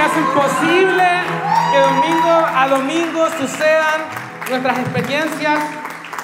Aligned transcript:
que 0.00 0.06
hacen 0.06 0.24
posible 0.32 1.04
que 1.70 1.78
domingo 1.78 2.30
a 2.56 2.68
domingo 2.68 3.26
sucedan 3.38 4.00
nuestras 4.48 4.78
experiencias. 4.78 5.58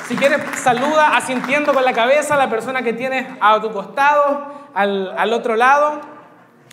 Si 0.08 0.16
quieres, 0.16 0.40
saluda 0.58 1.14
asintiendo 1.14 1.74
con 1.74 1.84
la 1.84 1.92
cabeza 1.92 2.34
a 2.34 2.36
la 2.38 2.48
persona 2.48 2.80
que 2.80 2.94
tienes 2.94 3.26
a 3.38 3.60
tu 3.60 3.70
costado, 3.72 4.46
al, 4.72 5.14
al 5.18 5.32
otro 5.34 5.56
lado, 5.56 6.00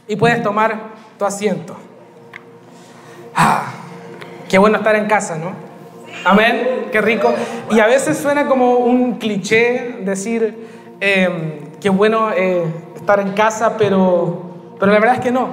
y 0.07 0.15
puedes 0.15 0.41
tomar 0.43 0.77
tu 1.19 1.25
asiento. 1.25 1.75
Ah, 3.35 3.65
qué 4.47 4.57
bueno 4.57 4.77
estar 4.77 4.95
en 4.95 5.07
casa, 5.07 5.35
¿no? 5.35 5.51
Amén, 6.23 6.87
qué 6.89 7.01
rico. 7.01 7.33
Y 7.69 7.81
a 7.81 7.87
veces 7.87 8.17
suena 8.17 8.47
como 8.47 8.77
un 8.77 9.17
cliché 9.17 9.97
decir, 10.03 10.69
eh, 11.01 11.69
qué 11.81 11.89
bueno 11.89 12.31
eh, 12.31 12.63
estar 12.95 13.19
en 13.19 13.33
casa, 13.33 13.75
pero, 13.77 14.75
pero 14.79 14.93
la 14.93 14.99
verdad 14.99 15.15
es 15.15 15.21
que 15.21 15.31
no. 15.31 15.49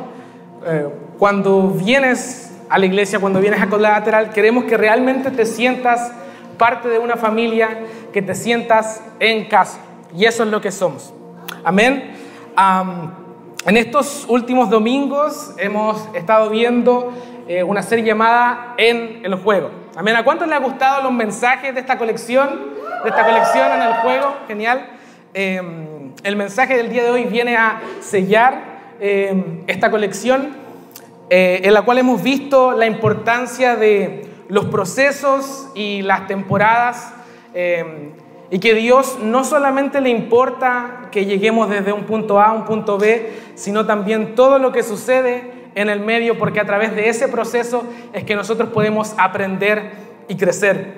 Eh, 0.65 0.89
cuando 1.21 1.69
vienes 1.69 2.51
a 2.71 2.79
la 2.79 2.87
iglesia, 2.87 3.21
cuando 3.21 3.41
vienes 3.41 3.61
a 3.61 3.67
colateral, 3.67 4.31
queremos 4.31 4.65
que 4.65 4.79
realmente 4.79 5.31
te 5.31 5.45
sientas 5.45 6.13
parte 6.57 6.89
de 6.89 6.99
una 6.99 7.17
familia, 7.17 7.83
que 8.11 8.23
te 8.23 8.35
sientas 8.35 9.03
en 9.21 9.45
casa. 9.45 9.81
Y 10.17 10.25
eso 10.25 10.45
es 10.45 10.49
lo 10.49 10.63
que 10.63 10.73
somos. 10.73 11.13
Amén. 11.63 12.17
en 13.67 13.77
estos 13.77 14.25
últimos 14.31 14.71
domingos 14.71 15.53
hemos 15.59 16.09
estado 16.15 16.49
viendo 16.49 17.13
eh, 17.47 17.63
una 17.63 17.83
serie 17.83 18.03
llamada 18.03 18.75
En 18.79 19.21
el 19.23 19.35
Juego. 19.35 19.71
Amén. 19.97 20.17
¿A 20.17 20.25
cuántos 20.25 20.49
les 20.49 20.57
ha 20.57 20.61
gustado 20.61 21.03
los 21.03 21.13
mensajes 21.13 21.75
de 21.75 21.81
esta 21.81 21.99
colección? 21.99 22.49
De 23.05 23.11
esta 23.11 23.27
colección 23.27 23.71
en 23.73 23.83
el 23.83 23.93
juego. 23.97 24.37
Genial. 24.49 24.89
Em, 25.35 26.15
el 26.23 26.37
mensaje 26.37 26.79
del 26.79 26.89
día 26.89 27.05
de 27.05 27.11
hoy 27.11 27.25
viene 27.25 27.59
a 27.59 27.83
sellar 28.01 28.81
em, 29.01 29.65
esta 29.67 29.91
colección 29.91 30.60
eh, 31.33 31.61
en 31.63 31.75
la 31.75 31.83
cual 31.83 31.99
hemos 31.99 32.21
visto 32.25 32.73
la 32.73 32.87
importancia 32.87 33.77
de 33.77 34.29
los 34.49 34.65
procesos 34.65 35.69
y 35.77 36.03
las 36.03 36.27
temporadas 36.27 37.15
em, 37.55 38.11
y 38.51 38.59
que 38.59 38.75
Dios 38.75 39.17
no 39.23 39.45
solamente 39.45 40.01
le 40.01 40.11
importa 40.11 41.09
que 41.13 41.27
lleguemos 41.27 41.71
desde 41.71 41.93
un 41.93 42.03
punto 42.03 42.41
A 42.41 42.47
a 42.47 42.53
un 42.53 42.65
punto 42.65 42.99
B, 42.99 43.31
sino 43.55 43.87
también 43.87 44.35
todo 44.35 44.59
lo 44.59 44.73
que 44.73 44.83
sucede 44.83 45.53
en 45.77 45.89
el 45.89 46.01
medio, 46.01 46.37
porque 46.37 46.59
a 46.59 46.67
través 46.67 46.97
de 46.97 47.09
ese 47.09 47.29
proceso 47.29 47.85
es 48.13 48.25
que 48.25 48.35
nosotros 48.35 48.71
podemos 48.71 49.15
aprender 49.17 49.93
y 50.27 50.35
crecer. 50.35 50.95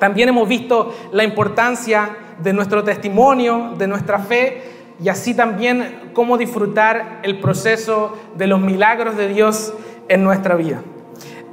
También 0.00 0.28
hemos 0.28 0.48
visto 0.48 0.92
la 1.12 1.22
importancia 1.22 2.16
de 2.42 2.52
nuestro 2.52 2.82
testimonio, 2.82 3.74
de 3.78 3.86
nuestra 3.86 4.18
fe 4.18 4.77
y 5.00 5.08
así 5.08 5.34
también 5.34 6.10
cómo 6.12 6.36
disfrutar 6.36 7.20
el 7.22 7.38
proceso 7.40 8.16
de 8.36 8.46
los 8.46 8.60
milagros 8.60 9.16
de 9.16 9.28
Dios 9.28 9.72
en 10.08 10.24
nuestra 10.24 10.56
vida. 10.56 10.82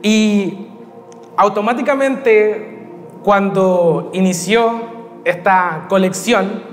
Y 0.01 0.67
automáticamente 1.37 2.89
cuando 3.23 4.09
inició 4.13 4.95
esta 5.25 5.85
colección 5.89 6.63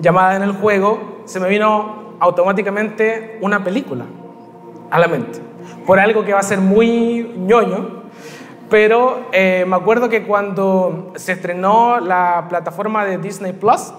llamada 0.00 0.36
en 0.36 0.42
el 0.42 0.52
juego, 0.52 1.22
se 1.24 1.40
me 1.40 1.48
vino 1.48 2.14
automáticamente 2.20 3.38
una 3.40 3.62
película 3.62 4.04
a 4.90 4.98
la 4.98 5.08
mente, 5.08 5.40
por 5.86 5.98
algo 5.98 6.24
que 6.24 6.32
va 6.32 6.40
a 6.40 6.42
ser 6.42 6.60
muy 6.60 7.34
ñoño, 7.36 7.98
pero 8.70 9.28
eh, 9.32 9.64
me 9.66 9.76
acuerdo 9.76 10.08
que 10.08 10.24
cuando 10.24 11.12
se 11.16 11.32
estrenó 11.32 12.00
la 12.00 12.46
plataforma 12.48 13.04
de 13.04 13.18
Disney 13.18 13.52
Plus, 13.52 13.92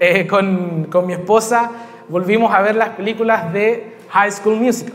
eh, 0.00 0.26
con, 0.26 0.84
con, 0.90 1.06
mi 1.06 1.14
esposa 1.14 1.70
volvimos 2.08 2.52
a 2.52 2.62
ver 2.62 2.76
las 2.76 2.90
películas 2.90 3.52
de 3.52 3.96
High 4.10 4.32
School 4.32 4.56
Musical. 4.56 4.94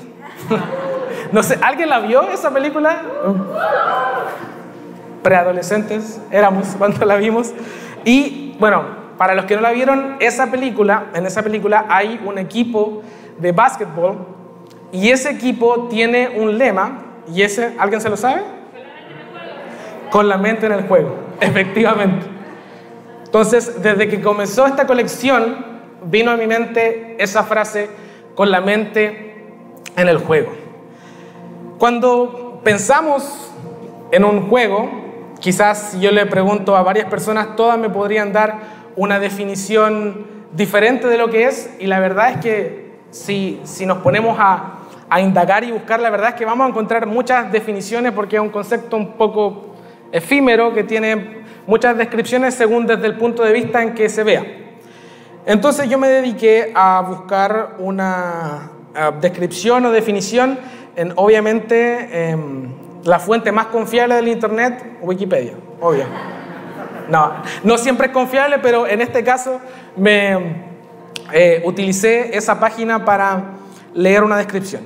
no 1.31 1.44
sé, 1.44 1.57
¿alguien 1.61 1.89
la 1.89 1.99
vio 1.99 2.21
esa 2.30 2.52
película? 2.52 3.02
Preadolescentes 5.23 6.22
éramos 6.31 6.67
cuando 6.77 7.05
la 7.05 7.16
vimos. 7.16 7.53
Y 8.05 8.56
bueno, 8.59 8.84
para 9.17 9.35
los 9.35 9.45
que 9.45 9.56
no 9.56 9.61
la 9.61 9.72
vieron, 9.72 10.17
esa 10.19 10.50
película, 10.50 11.06
en 11.13 11.25
esa 11.25 11.44
película 11.44 11.85
hay 11.90 12.19
un 12.25 12.38
equipo 12.38 13.03
de 13.38 13.51
básquetbol 13.51 14.25
y 14.91 15.09
ese 15.09 15.29
equipo 15.29 15.88
tiene 15.90 16.29
un 16.38 16.57
lema 16.57 17.03
y 17.34 17.44
ese, 17.44 17.75
¿alguien 17.78 18.01
se 18.01 18.09
lo 18.09 18.17
sabe? 18.17 18.41
Con 20.09 20.28
la 20.28 20.38
mente 20.38 20.66
en 20.66 20.73
el 20.73 20.88
juego, 20.88 21.16
efectivamente. 21.40 22.41
Entonces, 23.31 23.81
desde 23.81 24.09
que 24.09 24.19
comenzó 24.19 24.66
esta 24.66 24.86
colección, 24.86 25.66
vino 26.03 26.31
a 26.31 26.36
mi 26.36 26.47
mente 26.47 27.16
esa 27.18 27.44
frase, 27.44 27.90
con 28.36 28.52
la 28.52 28.59
mente 28.59 29.36
en 29.96 30.09
el 30.09 30.18
juego. 30.18 30.52
Cuando 31.78 32.59
pensamos 32.62 33.53
en 34.12 34.25
un 34.25 34.50
juego, 34.50 34.91
quizás 35.40 35.97
yo 36.02 36.12
le 36.12 36.25
pregunto 36.25 36.75
a 36.75 36.84
varias 36.84 37.06
personas, 37.06 37.56
todas 37.56 37.80
me 37.80 37.90
podrían 37.90 38.34
dar 38.34 38.59
una 38.97 39.18
definición 39.18 40.28
diferente 40.52 41.08
de 41.08 41.18
lo 41.18 41.30
que 41.30 41.46
es, 41.46 41.74
y 41.80 41.88
la 41.88 42.02
verdad 42.02 42.31
es 42.31 42.38
que 42.40 42.91
si, 43.12 43.62
si 43.64 43.86
nos 43.86 44.00
ponemos 44.00 44.36
a, 44.38 44.80
a 45.09 45.22
indagar 45.22 45.64
y 45.64 45.72
buscar, 45.72 46.02
la 46.02 46.09
verdad 46.09 46.31
es 46.31 46.36
que 46.36 46.44
vamos 46.44 46.66
a 46.66 46.70
encontrar 46.70 47.06
muchas 47.06 47.50
definiciones 47.50 48.12
porque 48.12 48.36
es 48.36 48.41
un 48.41 48.50
concepto 48.50 48.97
un 48.97 49.14
poco 49.14 49.68
efímero 50.12 50.74
que 50.74 50.84
tiene 50.84 51.41
muchas 51.67 51.97
descripciones 51.97 52.53
según 52.53 52.88
desde 52.88 53.07
el 53.07 53.17
punto 53.17 53.44
de 53.44 53.53
vista 53.53 53.81
en 53.81 53.94
que 53.94 54.09
se 54.09 54.23
vea. 54.23 54.45
Entonces 55.45 55.89
yo 55.89 55.97
me 55.97 56.07
dediqué 56.07 56.72
a 56.75 57.01
buscar 57.01 57.75
una 57.79 58.72
descripción 59.22 59.85
o 59.85 59.91
definición 59.91 60.59
en 60.95 61.13
obviamente 61.16 62.29
em, 62.29 62.73
la 63.03 63.19
fuente 63.19 63.51
más 63.51 63.67
confiable 63.67 64.16
del 64.16 64.27
Internet, 64.27 64.97
Wikipedia, 65.01 65.53
obvio. 65.79 66.05
No, 67.09 67.33
no 67.63 67.78
siempre 67.78 68.07
es 68.07 68.13
confiable, 68.13 68.59
pero 68.59 68.88
en 68.88 69.01
este 69.01 69.23
caso 69.23 69.59
me 69.95 70.72
eh, 71.33 71.61
utilicé 71.66 72.35
esa 72.38 72.59
página 72.59 73.03
para 73.03 73.43
leer 73.93 74.23
una 74.23 74.38
descripción. 74.38 74.83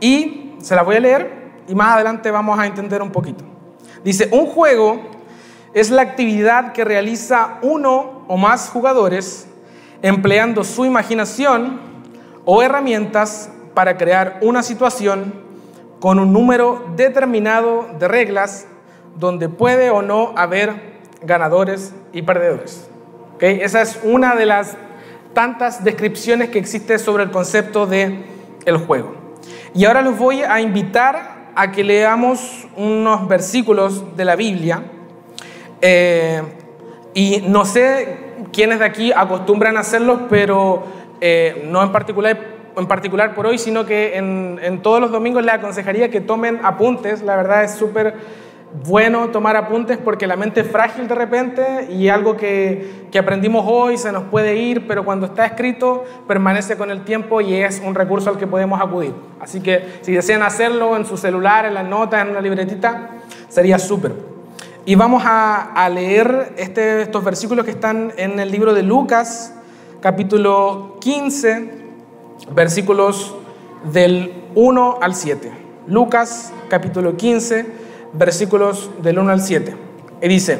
Y 0.00 0.54
se 0.60 0.74
la 0.74 0.82
voy 0.82 0.96
a 0.96 1.00
leer 1.00 1.30
y 1.68 1.74
más 1.74 1.94
adelante 1.94 2.30
vamos 2.30 2.58
a 2.58 2.66
entender 2.66 3.00
un 3.02 3.10
poquito. 3.10 3.44
Dice, 4.04 4.28
un 4.32 4.46
juego 4.46 5.00
es 5.74 5.90
la 5.90 6.02
actividad 6.02 6.72
que 6.72 6.84
realiza 6.84 7.58
uno 7.62 8.24
o 8.28 8.36
más 8.36 8.68
jugadores 8.68 9.46
empleando 10.02 10.64
su 10.64 10.84
imaginación 10.84 11.80
o 12.44 12.62
herramientas 12.62 13.50
para 13.74 13.96
crear 13.96 14.38
una 14.42 14.62
situación 14.62 15.32
con 16.00 16.18
un 16.18 16.32
número 16.32 16.84
determinado 16.96 17.86
de 17.98 18.08
reglas 18.08 18.66
donde 19.16 19.48
puede 19.48 19.90
o 19.90 20.02
no 20.02 20.32
haber 20.36 21.00
ganadores 21.22 21.94
y 22.12 22.22
perdedores. 22.22 22.88
¿Okay? 23.36 23.60
Esa 23.62 23.82
es 23.82 24.00
una 24.02 24.34
de 24.34 24.46
las 24.46 24.76
tantas 25.32 25.84
descripciones 25.84 26.50
que 26.50 26.58
existe 26.58 26.98
sobre 26.98 27.22
el 27.22 27.30
concepto 27.30 27.86
de 27.86 28.24
el 28.66 28.76
juego. 28.76 29.14
Y 29.74 29.84
ahora 29.84 30.02
los 30.02 30.18
voy 30.18 30.42
a 30.42 30.60
invitar 30.60 31.50
a 31.54 31.70
que 31.70 31.84
leamos 31.84 32.66
unos 32.76 33.28
versículos 33.28 34.16
de 34.16 34.24
la 34.24 34.36
Biblia 34.36 34.82
eh, 35.82 36.42
y 37.12 37.42
no 37.46 37.64
sé 37.64 38.16
quiénes 38.52 38.78
de 38.78 38.84
aquí 38.84 39.12
acostumbran 39.14 39.76
a 39.76 39.80
hacerlo, 39.80 40.28
pero 40.30 40.84
eh, 41.20 41.68
no 41.70 41.82
en 41.82 41.92
particular, 41.92 42.38
en 42.76 42.86
particular 42.86 43.34
por 43.34 43.46
hoy, 43.46 43.58
sino 43.58 43.84
que 43.84 44.16
en, 44.16 44.58
en 44.62 44.80
todos 44.80 45.00
los 45.00 45.10
domingos 45.10 45.44
les 45.44 45.54
aconsejaría 45.54 46.10
que 46.10 46.20
tomen 46.20 46.60
apuntes. 46.62 47.22
La 47.22 47.36
verdad 47.36 47.64
es 47.64 47.72
súper 47.72 48.14
bueno 48.86 49.28
tomar 49.28 49.56
apuntes 49.56 49.98
porque 49.98 50.26
la 50.26 50.36
mente 50.36 50.60
es 50.60 50.66
frágil 50.66 51.06
de 51.06 51.14
repente 51.14 51.88
y 51.90 52.08
algo 52.08 52.36
que, 52.36 53.06
que, 53.10 53.18
aprendimos 53.18 53.64
hoy 53.68 53.98
se 53.98 54.12
nos 54.12 54.24
puede 54.24 54.56
ir, 54.56 54.86
pero 54.86 55.04
cuando 55.04 55.26
está 55.26 55.44
escrito 55.44 56.04
permanece 56.26 56.76
con 56.76 56.90
el 56.90 57.04
tiempo 57.04 57.40
y 57.40 57.54
es 57.54 57.82
un 57.84 57.94
recurso 57.94 58.30
al 58.30 58.38
que 58.38 58.46
podemos 58.46 58.80
acudir. 58.80 59.12
Así 59.40 59.60
que 59.60 59.98
si 60.00 60.12
desean 60.12 60.42
hacerlo 60.42 60.96
en 60.96 61.04
su 61.04 61.16
celular, 61.16 61.66
en 61.66 61.74
las 61.74 61.86
notas, 61.86 62.22
en 62.22 62.30
una 62.30 62.40
libretita, 62.40 63.10
sería 63.48 63.78
súper. 63.78 64.31
Y 64.84 64.96
vamos 64.96 65.22
a, 65.24 65.88
leer 65.94 66.54
este, 66.56 67.02
estos 67.02 67.22
versículos 67.22 67.64
que 67.64 67.70
están 67.70 68.12
en 68.16 68.40
el 68.40 68.50
libro 68.50 68.74
de 68.74 68.82
Lucas, 68.82 69.54
capítulo 70.00 70.96
15, 71.00 71.70
versículos 72.52 73.32
del 73.92 74.42
1 74.56 74.98
al 75.00 75.14
7. 75.14 75.52
Lucas, 75.86 76.52
capítulo 76.68 77.16
15, 77.16 77.66
versículos 78.14 78.90
del 79.00 79.20
1 79.20 79.30
al 79.30 79.40
7. 79.40 79.76
Y 80.20 80.26
dice, 80.26 80.58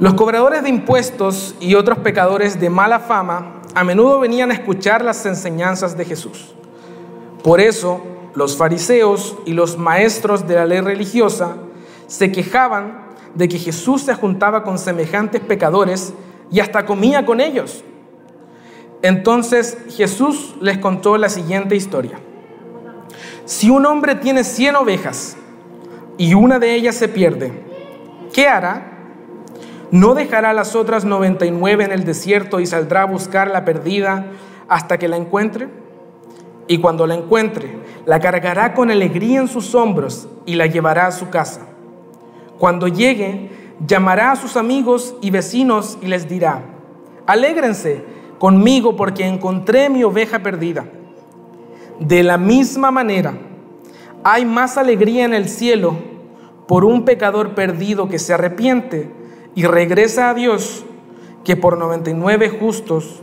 los 0.00 0.14
cobradores 0.14 0.64
de 0.64 0.70
impuestos 0.70 1.54
y 1.60 1.76
otros 1.76 1.98
pecadores 1.98 2.58
de 2.58 2.70
mala 2.70 2.98
fama 2.98 3.62
a 3.72 3.84
menudo 3.84 4.18
venían 4.18 4.50
a 4.50 4.54
escuchar 4.54 5.04
las 5.04 5.24
enseñanzas 5.26 5.96
de 5.96 6.06
Jesús. 6.06 6.56
Por 7.44 7.60
eso, 7.60 8.02
los 8.34 8.56
fariseos 8.56 9.36
y 9.46 9.52
los 9.52 9.78
maestros 9.78 10.48
de 10.48 10.56
la 10.56 10.66
ley 10.66 10.80
religiosa 10.80 11.54
se 12.10 12.32
quejaban 12.32 13.04
de 13.36 13.48
que 13.48 13.56
Jesús 13.56 14.02
se 14.02 14.14
juntaba 14.14 14.64
con 14.64 14.78
semejantes 14.78 15.40
pecadores 15.40 16.12
y 16.50 16.58
hasta 16.58 16.84
comía 16.84 17.24
con 17.24 17.40
ellos. 17.40 17.84
Entonces 19.00 19.78
Jesús 19.90 20.56
les 20.60 20.78
contó 20.78 21.16
la 21.16 21.28
siguiente 21.28 21.76
historia. 21.76 22.18
Si 23.44 23.70
un 23.70 23.86
hombre 23.86 24.16
tiene 24.16 24.42
cien 24.42 24.74
ovejas 24.74 25.36
y 26.18 26.34
una 26.34 26.58
de 26.58 26.74
ellas 26.74 26.96
se 26.96 27.06
pierde, 27.06 27.52
¿qué 28.32 28.48
hará? 28.48 28.90
¿No 29.92 30.14
dejará 30.14 30.52
las 30.52 30.74
otras 30.74 31.04
99 31.04 31.84
en 31.84 31.92
el 31.92 32.02
desierto 32.02 32.58
y 32.58 32.66
saldrá 32.66 33.02
a 33.02 33.06
buscar 33.06 33.52
la 33.52 33.64
perdida 33.64 34.26
hasta 34.68 34.98
que 34.98 35.06
la 35.06 35.16
encuentre? 35.16 35.68
Y 36.66 36.78
cuando 36.78 37.06
la 37.06 37.14
encuentre, 37.14 37.78
la 38.04 38.18
cargará 38.18 38.74
con 38.74 38.90
alegría 38.90 39.38
en 39.38 39.46
sus 39.46 39.76
hombros 39.76 40.28
y 40.44 40.56
la 40.56 40.66
llevará 40.66 41.06
a 41.06 41.12
su 41.12 41.30
casa. 41.30 41.69
Cuando 42.60 42.88
llegue, 42.88 43.48
llamará 43.86 44.32
a 44.32 44.36
sus 44.36 44.58
amigos 44.58 45.16
y 45.22 45.30
vecinos 45.30 45.96
y 46.02 46.08
les 46.08 46.28
dirá, 46.28 46.62
alégrense 47.26 48.04
conmigo 48.38 48.96
porque 48.96 49.26
encontré 49.26 49.88
mi 49.88 50.04
oveja 50.04 50.40
perdida. 50.40 50.84
De 51.98 52.22
la 52.22 52.36
misma 52.36 52.90
manera, 52.90 53.32
hay 54.22 54.44
más 54.44 54.76
alegría 54.76 55.24
en 55.24 55.32
el 55.32 55.48
cielo 55.48 55.96
por 56.68 56.84
un 56.84 57.06
pecador 57.06 57.54
perdido 57.54 58.10
que 58.10 58.18
se 58.18 58.34
arrepiente 58.34 59.10
y 59.54 59.64
regresa 59.64 60.28
a 60.28 60.34
Dios 60.34 60.84
que 61.44 61.56
por 61.56 61.78
99 61.78 62.50
justos 62.50 63.22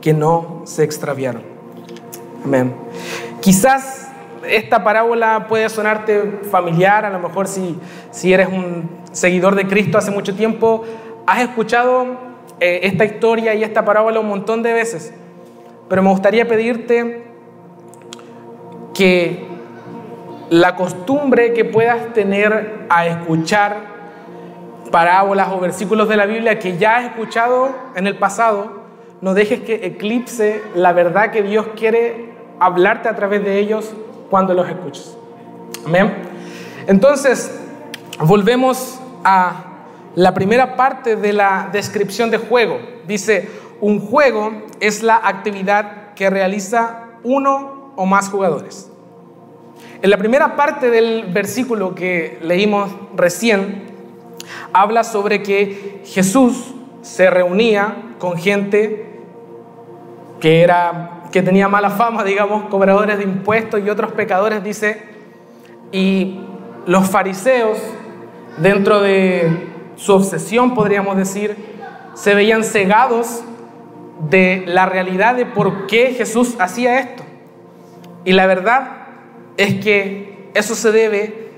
que 0.00 0.14
no 0.14 0.62
se 0.64 0.84
extraviaron. 0.84 1.42
Amén. 2.46 2.74
Quizás 3.42 3.99
esta 4.48 4.82
parábola 4.82 5.46
puede 5.48 5.68
sonarte 5.68 6.40
familiar, 6.50 7.04
a 7.04 7.10
lo 7.10 7.18
mejor 7.18 7.46
si, 7.46 7.78
si 8.10 8.32
eres 8.32 8.48
un 8.48 8.88
seguidor 9.12 9.54
de 9.54 9.66
Cristo 9.66 9.98
hace 9.98 10.10
mucho 10.10 10.34
tiempo, 10.34 10.84
has 11.26 11.42
escuchado 11.42 12.06
eh, 12.60 12.80
esta 12.84 13.04
historia 13.04 13.54
y 13.54 13.62
esta 13.62 13.84
parábola 13.84 14.20
un 14.20 14.28
montón 14.28 14.62
de 14.62 14.72
veces, 14.72 15.12
pero 15.88 16.02
me 16.02 16.10
gustaría 16.10 16.46
pedirte 16.46 17.24
que 18.94 19.46
la 20.50 20.74
costumbre 20.74 21.52
que 21.52 21.64
puedas 21.64 22.12
tener 22.12 22.86
a 22.88 23.06
escuchar 23.06 23.76
parábolas 24.90 25.48
o 25.52 25.60
versículos 25.60 26.08
de 26.08 26.16
la 26.16 26.26
Biblia 26.26 26.58
que 26.58 26.76
ya 26.76 26.96
has 26.96 27.04
escuchado 27.04 27.70
en 27.94 28.06
el 28.06 28.16
pasado, 28.16 28.80
no 29.20 29.34
dejes 29.34 29.60
que 29.60 29.86
eclipse 29.86 30.62
la 30.74 30.92
verdad 30.92 31.30
que 31.30 31.42
Dios 31.42 31.68
quiere 31.76 32.30
hablarte 32.58 33.08
a 33.08 33.14
través 33.14 33.44
de 33.44 33.58
ellos 33.58 33.94
cuando 34.30 34.54
los 34.54 34.68
escuches. 34.68 35.16
Amén. 35.84 36.14
Entonces, 36.86 37.60
volvemos 38.20 39.00
a 39.24 39.64
la 40.14 40.32
primera 40.32 40.76
parte 40.76 41.16
de 41.16 41.32
la 41.32 41.68
descripción 41.72 42.30
de 42.30 42.38
juego. 42.38 42.78
Dice, 43.06 43.48
un 43.80 44.00
juego 44.00 44.52
es 44.80 45.02
la 45.02 45.20
actividad 45.22 46.14
que 46.14 46.30
realiza 46.30 47.04
uno 47.22 47.92
o 47.96 48.06
más 48.06 48.28
jugadores. 48.28 48.90
En 50.02 50.10
la 50.10 50.16
primera 50.16 50.56
parte 50.56 50.90
del 50.90 51.26
versículo 51.32 51.94
que 51.94 52.38
leímos 52.42 52.90
recién, 53.14 53.90
habla 54.72 55.04
sobre 55.04 55.42
que 55.42 56.02
Jesús 56.06 56.74
se 57.02 57.28
reunía 57.30 58.14
con 58.18 58.36
gente 58.36 59.20
que, 60.40 60.62
era, 60.62 61.19
que 61.30 61.42
tenía 61.42 61.68
mala 61.68 61.90
fama, 61.90 62.24
digamos, 62.24 62.64
cobradores 62.64 63.18
de 63.18 63.24
impuestos 63.24 63.80
y 63.84 63.88
otros 63.88 64.12
pecadores, 64.12 64.62
dice, 64.64 65.02
y 65.92 66.40
los 66.86 67.08
fariseos, 67.08 67.78
dentro 68.58 69.00
de 69.00 69.68
su 69.96 70.14
obsesión, 70.14 70.74
podríamos 70.74 71.16
decir, 71.16 71.56
se 72.14 72.34
veían 72.34 72.64
cegados 72.64 73.42
de 74.28 74.64
la 74.66 74.86
realidad 74.86 75.34
de 75.34 75.46
por 75.46 75.86
qué 75.86 76.14
Jesús 76.16 76.56
hacía 76.58 77.00
esto. 77.00 77.22
Y 78.24 78.32
la 78.32 78.46
verdad 78.46 79.06
es 79.56 79.82
que 79.82 80.50
eso 80.54 80.74
se 80.74 80.92
debe 80.92 81.50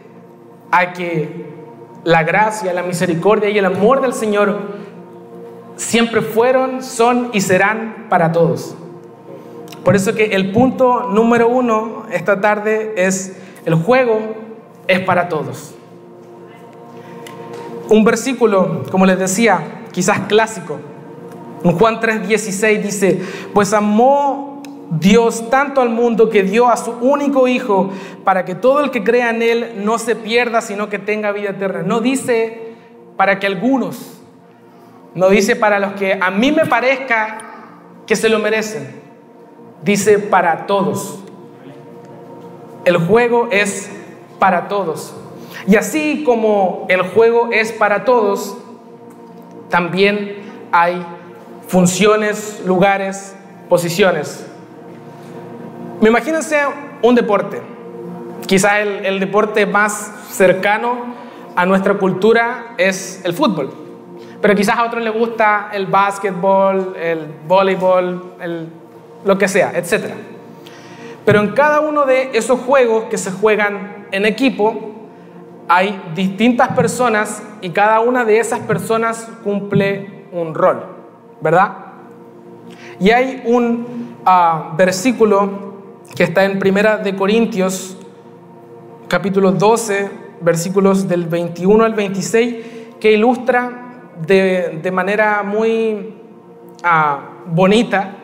a 0.70 0.92
que 0.92 1.46
la 2.04 2.22
gracia, 2.22 2.72
la 2.72 2.82
misericordia 2.82 3.48
y 3.48 3.58
el 3.58 3.64
amor 3.64 4.00
del 4.00 4.12
Señor 4.12 4.58
siempre 5.76 6.20
fueron, 6.20 6.82
son 6.82 7.30
y 7.32 7.40
serán 7.40 8.06
para 8.08 8.32
todos. 8.32 8.76
Por 9.84 9.96
eso 9.96 10.14
que 10.14 10.26
el 10.26 10.52
punto 10.52 11.08
número 11.11 11.49
uno 11.49 12.05
esta 12.12 12.40
tarde 12.40 12.94
es 12.96 13.37
el 13.64 13.75
juego 13.75 14.20
es 14.87 15.00
para 15.00 15.29
todos. 15.29 15.75
Un 17.88 18.05
versículo, 18.05 18.84
como 18.90 19.06
les 19.06 19.19
decía, 19.19 19.82
quizás 19.93 20.20
clásico. 20.20 20.79
En 21.64 21.73
Juan 21.73 22.00
3:16 22.00 22.82
dice, 22.82 23.23
pues 23.52 23.73
amó 23.73 24.62
Dios 24.90 25.49
tanto 25.50 25.81
al 25.81 25.88
mundo 25.88 26.29
que 26.29 26.43
dio 26.43 26.69
a 26.69 26.76
su 26.76 26.93
único 26.93 27.49
Hijo 27.49 27.90
para 28.25 28.44
que 28.44 28.55
todo 28.55 28.81
el 28.81 28.90
que 28.90 29.02
crea 29.02 29.31
en 29.31 29.43
Él 29.43 29.73
no 29.84 29.99
se 29.99 30.17
pierda, 30.17 30.61
sino 30.61 30.88
que 30.88 30.99
tenga 30.99 31.32
vida 31.32 31.50
eterna. 31.50 31.82
No 31.82 32.00
dice 32.00 32.75
para 33.17 33.38
que 33.38 33.46
algunos, 33.46 34.20
no 35.14 35.29
dice 35.29 35.56
para 35.56 35.79
los 35.79 35.93
que 35.93 36.19
a 36.20 36.31
mí 36.31 36.52
me 36.52 36.67
parezca 36.67 37.38
que 38.06 38.17
se 38.17 38.29
lo 38.29 38.38
merecen, 38.38 39.01
dice 39.82 40.19
para 40.19 40.67
todos. 40.67 41.19
El 42.84 42.96
juego 42.96 43.49
es 43.50 43.90
para 44.38 44.69
todos. 44.69 45.14
Y 45.67 45.76
así 45.76 46.25
como 46.25 46.87
el 46.88 47.02
juego 47.02 47.50
es 47.52 47.73
para 47.73 48.05
todos, 48.05 48.56
también 49.69 50.43
hay 50.73 51.05
funciones, 51.69 52.62
lugares, 52.67 53.34
posiciones 53.69 54.46
me 56.02 56.08
imagínense 56.08 56.58
un 57.00 57.14
deporte, 57.14 57.62
quizá 58.49 58.81
el, 58.81 59.20
deporte 59.20 59.67
más 59.67 60.12
cercano 60.31 61.14
a 61.55 61.64
nuestra 61.64 61.94
cultura 61.94 62.75
es 62.76 63.25
el 63.25 63.34
fútbol, 63.34 63.73
pero 64.40 64.52
quizás 64.56 64.79
a 64.79 64.84
otros 64.84 65.05
les 65.05 65.14
gusta 65.14 65.70
el 65.73 65.87
básquetbol, 65.87 66.96
el 67.00 67.32
voleibol, 67.46 68.34
el, 68.40 68.69
lo 69.24 69.38
que 69.38 69.48
sea, 69.48 69.72
etc. 69.74 70.14
Pero 71.24 71.40
en 71.40 71.52
cada 71.52 71.80
uno 71.80 72.04
de 72.04 72.30
esos 72.34 72.60
juegos 72.60 73.04
que 73.04 73.19
se 73.19 73.30
juegan 73.30 74.06
en 74.10 74.26
equipo, 74.26 74.92
hay 75.69 76.00
distintas 76.14 76.70
personas 76.70 77.42
y 77.60 77.70
cada 77.70 78.00
una 78.00 78.24
de 78.24 78.38
esas 78.38 78.60
personas 78.60 79.28
cumple 79.44 80.26
un 80.32 80.54
rol, 80.54 80.84
¿verdad? 81.40 81.76
Y 82.98 83.10
hay 83.10 83.42
un 83.46 84.16
ah, 84.24 84.74
versículo 84.76 85.72
que 86.14 86.24
está 86.24 86.44
en 86.44 86.58
Primera 86.58 86.98
de 86.98 87.14
Corintios, 87.14 87.96
capítulo 89.08 89.52
12, 89.52 90.10
versículos 90.41 91.08
del 91.08 91.26
21 91.26 91.84
al 91.84 91.94
26, 91.94 92.56
que 93.00 93.12
ilustra 93.12 94.10
de, 94.26 94.91
manera 94.93 95.43
muy 95.43 96.14
ah, 96.82 97.20
bonita 97.46 98.17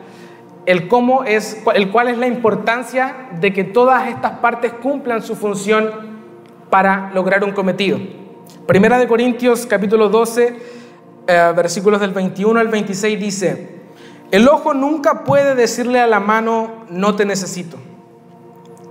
el 0.69 0.87
cómo 0.87 1.23
es, 1.23 1.63
el 1.73 1.89
cuál 1.89 2.09
es 2.09 2.19
la 2.19 2.27
importancia 2.27 3.29
de 3.41 3.51
que 3.51 3.63
todas 3.63 4.07
estas 4.07 4.33
partes 4.33 4.71
cumplan 4.71 5.23
su 5.23 5.35
función 5.35 5.89
para 6.69 7.09
lograr 7.11 7.43
un 7.43 7.53
cometido. 7.53 7.97
Primera 8.67 8.99
de 8.99 9.07
Corintios, 9.07 9.65
capítulo 9.65 10.09
12, 10.09 10.59
eh, 11.25 11.53
versículos 11.55 11.99
del 11.99 12.11
21 12.11 12.59
al 12.59 12.67
26 12.67 13.19
dice, 13.19 13.79
el 14.29 14.47
ojo 14.47 14.75
nunca 14.75 15.23
puede 15.23 15.55
decirle 15.55 16.01
a 16.01 16.05
la 16.05 16.19
mano, 16.19 16.85
no 16.91 17.15
te 17.15 17.25
necesito. 17.25 17.77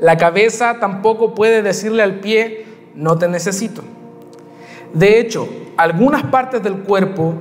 La 0.01 0.17
cabeza 0.17 0.81
tampoco 0.81 1.33
puede 1.33 1.63
decirle 1.63 2.03
al 2.03 2.19
pie, 2.19 2.67
no 2.97 3.19
te 3.19 3.29
necesito. 3.29 3.85
De 4.95 5.21
hecho, 5.21 5.49
algunas 5.77 6.25
partes 6.25 6.61
del 6.61 6.79
cuerpo 6.79 7.35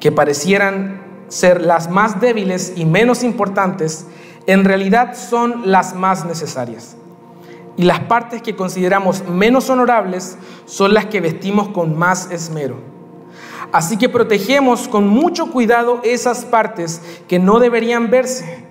que 0.00 0.10
parecieran 0.10 1.09
ser 1.30 1.62
las 1.62 1.88
más 1.88 2.20
débiles 2.20 2.74
y 2.76 2.84
menos 2.84 3.22
importantes, 3.22 4.06
en 4.46 4.64
realidad 4.64 5.16
son 5.16 5.70
las 5.70 5.94
más 5.94 6.26
necesarias. 6.26 6.96
Y 7.76 7.84
las 7.84 8.00
partes 8.00 8.42
que 8.42 8.56
consideramos 8.56 9.26
menos 9.26 9.70
honorables 9.70 10.36
son 10.66 10.92
las 10.92 11.06
que 11.06 11.20
vestimos 11.20 11.68
con 11.68 11.96
más 11.96 12.30
esmero. 12.30 12.76
Así 13.72 13.96
que 13.96 14.08
protegemos 14.08 14.88
con 14.88 15.08
mucho 15.08 15.50
cuidado 15.50 16.00
esas 16.02 16.44
partes 16.44 17.00
que 17.28 17.38
no 17.38 17.60
deberían 17.60 18.10
verse, 18.10 18.66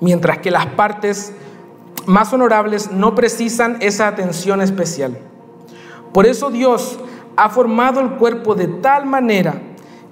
mientras 0.00 0.38
que 0.38 0.50
las 0.50 0.66
partes 0.66 1.32
más 2.06 2.32
honorables 2.32 2.90
no 2.90 3.14
precisan 3.14 3.76
esa 3.80 4.08
atención 4.08 4.62
especial. 4.62 5.18
Por 6.14 6.26
eso 6.26 6.50
Dios 6.50 6.98
ha 7.36 7.50
formado 7.50 8.00
el 8.00 8.12
cuerpo 8.12 8.54
de 8.54 8.66
tal 8.66 9.04
manera 9.06 9.60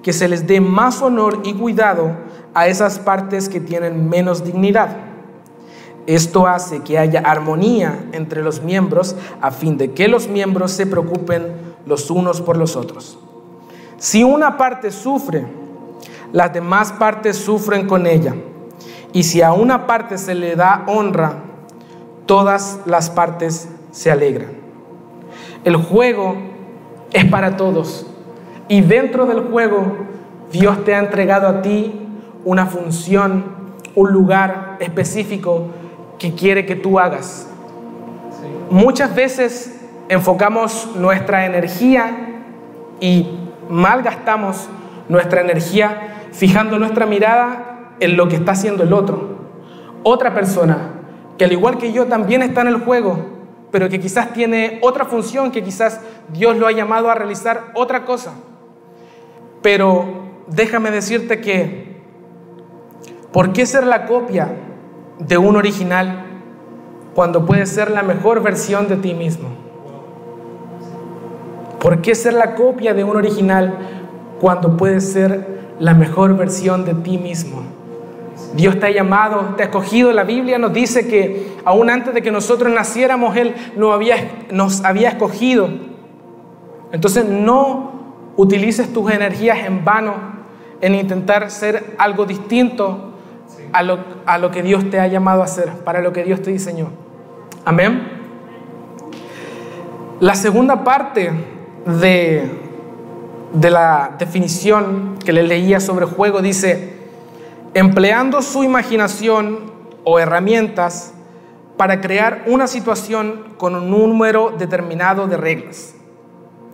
que 0.03 0.13
se 0.13 0.27
les 0.27 0.47
dé 0.47 0.61
más 0.61 1.01
honor 1.01 1.41
y 1.43 1.53
cuidado 1.53 2.11
a 2.53 2.67
esas 2.67 2.99
partes 2.99 3.49
que 3.49 3.59
tienen 3.59 4.09
menos 4.09 4.43
dignidad. 4.43 4.97
Esto 6.07 6.47
hace 6.47 6.81
que 6.81 6.97
haya 6.97 7.19
armonía 7.19 8.07
entre 8.13 8.41
los 8.41 8.63
miembros 8.63 9.15
a 9.41 9.51
fin 9.51 9.77
de 9.77 9.91
que 9.91 10.07
los 10.07 10.27
miembros 10.27 10.71
se 10.71 10.87
preocupen 10.87 11.53
los 11.85 12.09
unos 12.09 12.41
por 12.41 12.57
los 12.57 12.75
otros. 12.75 13.19
Si 13.97 14.23
una 14.23 14.57
parte 14.57 14.91
sufre, 14.91 15.45
las 16.31 16.53
demás 16.53 16.91
partes 16.93 17.37
sufren 17.37 17.85
con 17.87 18.07
ella. 18.07 18.33
Y 19.13 19.23
si 19.23 19.41
a 19.41 19.53
una 19.53 19.87
parte 19.87 20.17
se 20.17 20.35
le 20.35 20.55
da 20.55 20.83
honra, 20.87 21.33
todas 22.25 22.79
las 22.85 23.09
partes 23.09 23.69
se 23.91 24.11
alegran. 24.11 24.51
El 25.63 25.75
juego 25.75 26.35
es 27.11 27.25
para 27.25 27.57
todos. 27.57 28.05
Y 28.69 28.81
dentro 28.81 29.25
del 29.25 29.41
juego, 29.41 29.97
Dios 30.51 30.85
te 30.85 30.93
ha 30.93 30.99
entregado 30.99 31.47
a 31.47 31.61
ti 31.63 31.91
una 32.45 32.67
función, 32.67 33.43
un 33.95 34.11
lugar 34.11 34.77
específico 34.79 35.65
que 36.19 36.35
quiere 36.35 36.67
que 36.67 36.75
tú 36.75 36.99
hagas. 36.99 37.49
Muchas 38.69 39.15
veces 39.15 39.81
enfocamos 40.07 40.87
nuestra 40.95 41.47
energía 41.47 42.43
y 42.99 43.27
malgastamos 43.69 44.69
nuestra 45.09 45.41
energía 45.41 46.27
fijando 46.31 46.77
nuestra 46.77 47.07
mirada 47.07 47.95
en 47.99 48.15
lo 48.17 48.27
que 48.27 48.35
está 48.35 48.51
haciendo 48.51 48.83
el 48.83 48.93
otro. 48.93 49.39
Otra 50.03 50.33
persona 50.35 50.77
que 51.39 51.45
al 51.45 51.51
igual 51.51 51.79
que 51.79 51.91
yo 51.91 52.05
también 52.05 52.43
está 52.43 52.61
en 52.61 52.67
el 52.67 52.77
juego, 52.77 53.17
pero 53.71 53.89
que 53.89 53.99
quizás 53.99 54.31
tiene 54.33 54.77
otra 54.83 55.05
función, 55.05 55.51
que 55.51 55.63
quizás 55.63 56.01
Dios 56.33 56.57
lo 56.57 56.67
ha 56.67 56.71
llamado 56.71 57.09
a 57.09 57.15
realizar 57.15 57.71
otra 57.73 58.05
cosa. 58.05 58.33
Pero 59.61 60.05
déjame 60.47 60.91
decirte 60.91 61.41
que, 61.41 62.01
¿por 63.31 63.53
qué 63.53 63.65
ser 63.65 63.85
la 63.85 64.05
copia 64.05 64.49
de 65.19 65.37
un 65.37 65.55
original 65.55 66.25
cuando 67.13 67.45
puedes 67.45 67.69
ser 67.69 67.91
la 67.91 68.03
mejor 68.03 68.41
versión 68.41 68.87
de 68.87 68.95
ti 68.95 69.13
mismo? 69.13 69.49
¿Por 71.79 72.01
qué 72.01 72.15
ser 72.15 72.33
la 72.33 72.55
copia 72.55 72.93
de 72.93 73.03
un 73.03 73.15
original 73.15 73.73
cuando 74.39 74.75
puedes 74.75 75.11
ser 75.11 75.75
la 75.79 75.93
mejor 75.93 76.35
versión 76.35 76.85
de 76.85 76.93
ti 76.93 77.17
mismo? 77.17 77.63
Dios 78.53 78.79
te 78.79 78.87
ha 78.87 78.91
llamado, 78.91 79.55
te 79.55 79.63
ha 79.63 79.65
escogido. 79.67 80.11
La 80.11 80.23
Biblia 80.23 80.57
nos 80.57 80.73
dice 80.73 81.07
que 81.07 81.57
aún 81.65 81.89
antes 81.89 82.13
de 82.13 82.21
que 82.21 82.31
nosotros 82.31 82.73
naciéramos, 82.73 83.35
Él 83.35 83.53
nos 83.75 83.93
había, 83.93 84.45
nos 84.51 84.83
había 84.83 85.09
escogido. 85.09 85.69
Entonces 86.91 87.25
no 87.25 87.98
utilices 88.35 88.91
tus 88.93 89.11
energías 89.11 89.59
en 89.65 89.83
vano 89.83 90.39
en 90.81 90.95
intentar 90.95 91.51
ser 91.51 91.95
algo 91.97 92.25
distinto 92.25 93.13
a 93.73 93.83
lo, 93.83 93.99
a 94.25 94.37
lo 94.37 94.51
que 94.51 94.63
Dios 94.63 94.89
te 94.89 94.99
ha 94.99 95.07
llamado 95.07 95.41
a 95.41 95.45
hacer, 95.45 95.69
para 95.83 96.01
lo 96.01 96.13
que 96.13 96.23
Dios 96.23 96.41
te 96.41 96.51
diseñó. 96.51 96.89
Amén. 97.65 98.19
La 100.19 100.35
segunda 100.35 100.83
parte 100.83 101.31
de, 101.85 102.49
de 103.53 103.69
la 103.69 104.15
definición 104.17 105.17
que 105.23 105.33
le 105.33 105.43
leía 105.43 105.79
sobre 105.79 106.05
juego 106.05 106.41
dice, 106.41 106.97
empleando 107.73 108.41
su 108.41 108.63
imaginación 108.63 109.71
o 110.03 110.19
herramientas 110.19 111.13
para 111.77 112.01
crear 112.01 112.43
una 112.47 112.67
situación 112.67 113.53
con 113.57 113.75
un 113.75 113.89
número 113.89 114.53
determinado 114.57 115.27
de 115.27 115.37
reglas. 115.37 115.95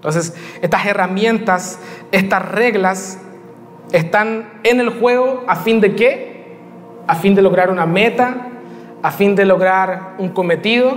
Entonces, 0.06 0.36
estas 0.62 0.86
herramientas, 0.86 1.80
estas 2.12 2.52
reglas 2.52 3.20
están 3.92 4.60
en 4.64 4.80
el 4.80 4.90
juego 4.90 5.44
a 5.48 5.56
fin 5.56 5.82
de 5.82 5.96
qué? 5.96 6.58
A 7.08 7.16
fin 7.16 7.34
de 7.34 7.42
lograr 7.42 7.72
una 7.72 7.86
meta, 7.86 8.48
a 9.02 9.12
fin 9.12 9.36
de 9.36 9.46
lograr 9.46 10.14
un 10.20 10.30
cometido, 10.30 10.94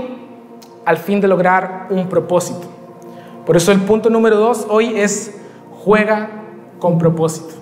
al 0.85 0.99
fin 0.99 1.21
de 1.21 1.29
lograr 1.29 1.87
un 1.91 2.09
propósito. 2.09 2.69
Por 3.47 3.57
eso 3.57 3.73
el 3.73 3.81
punto 3.81 4.11
número 4.11 4.37
dos 4.37 4.67
hoy 4.69 4.99
es 4.99 5.41
juega 5.71 6.29
con 6.79 6.99
propósito. 6.99 7.55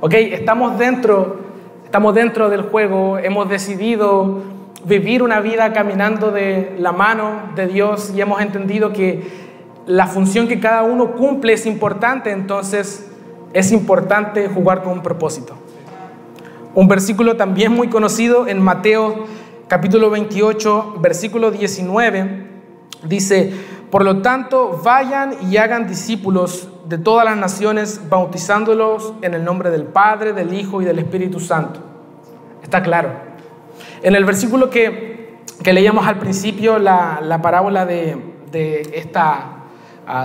Ok, 0.00 0.14
estamos 0.14 0.78
dentro 0.78 1.48
Estamos 1.88 2.14
dentro 2.14 2.50
del 2.50 2.60
juego, 2.60 3.16
hemos 3.16 3.48
decidido 3.48 4.42
vivir 4.84 5.22
una 5.22 5.40
vida 5.40 5.72
caminando 5.72 6.30
de 6.30 6.76
la 6.78 6.92
mano 6.92 7.44
de 7.56 7.66
Dios 7.66 8.12
y 8.14 8.20
hemos 8.20 8.42
entendido 8.42 8.92
que 8.92 9.47
la 9.88 10.06
función 10.06 10.46
que 10.46 10.60
cada 10.60 10.82
uno 10.84 11.12
cumple 11.12 11.54
es 11.54 11.66
importante, 11.66 12.30
entonces 12.30 13.10
es 13.54 13.72
importante 13.72 14.46
jugar 14.48 14.82
con 14.82 14.92
un 14.92 15.02
propósito. 15.02 15.54
Un 16.74 16.86
versículo 16.86 17.36
también 17.36 17.72
muy 17.72 17.88
conocido 17.88 18.46
en 18.46 18.60
Mateo 18.60 19.24
capítulo 19.66 20.10
28, 20.10 20.96
versículo 21.00 21.50
19, 21.50 22.46
dice, 23.04 23.52
por 23.90 24.04
lo 24.04 24.20
tanto, 24.20 24.80
vayan 24.84 25.34
y 25.50 25.56
hagan 25.56 25.88
discípulos 25.88 26.68
de 26.86 26.98
todas 26.98 27.24
las 27.24 27.38
naciones, 27.38 28.02
bautizándolos 28.10 29.14
en 29.22 29.32
el 29.32 29.42
nombre 29.42 29.70
del 29.70 29.84
Padre, 29.84 30.34
del 30.34 30.52
Hijo 30.52 30.82
y 30.82 30.84
del 30.84 30.98
Espíritu 30.98 31.40
Santo. 31.40 31.80
Está 32.62 32.82
claro. 32.82 33.10
En 34.02 34.14
el 34.14 34.26
versículo 34.26 34.68
que, 34.68 35.38
leíamos 35.64 36.06
al 36.06 36.18
principio, 36.18 36.78
la, 36.78 37.40
parábola 37.42 37.86
de, 37.86 38.90
esta, 38.94 39.57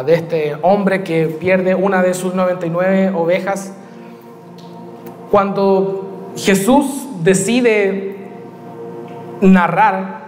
de 0.06 0.14
este 0.14 0.56
hombre 0.62 1.04
que 1.04 1.26
pierde 1.26 1.76
una 1.76 2.02
de 2.02 2.14
sus 2.14 2.34
99 2.34 3.12
ovejas, 3.14 3.74
cuando 5.30 6.32
Jesús 6.38 7.08
decide 7.22 8.16
narrar 9.42 10.24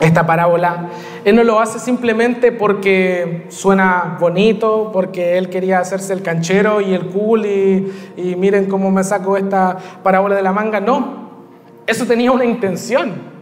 esta 0.00 0.24
parábola, 0.26 0.90
Él 1.24 1.34
no 1.34 1.42
lo 1.42 1.58
hace 1.58 1.80
simplemente 1.80 2.52
porque 2.52 3.46
suena 3.48 4.16
bonito, 4.20 4.90
porque 4.92 5.38
Él 5.38 5.50
quería 5.50 5.80
hacerse 5.80 6.12
el 6.12 6.22
canchero 6.22 6.80
y 6.80 6.94
el 6.94 7.06
cool 7.06 7.46
y, 7.46 7.92
y 8.16 8.36
miren 8.36 8.66
cómo 8.66 8.92
me 8.92 9.02
saco 9.02 9.36
esta 9.36 9.76
parábola 10.04 10.36
de 10.36 10.42
la 10.42 10.52
manga. 10.52 10.78
No, 10.78 11.30
eso 11.86 12.06
tenía 12.06 12.30
una 12.30 12.44
intención. 12.44 13.33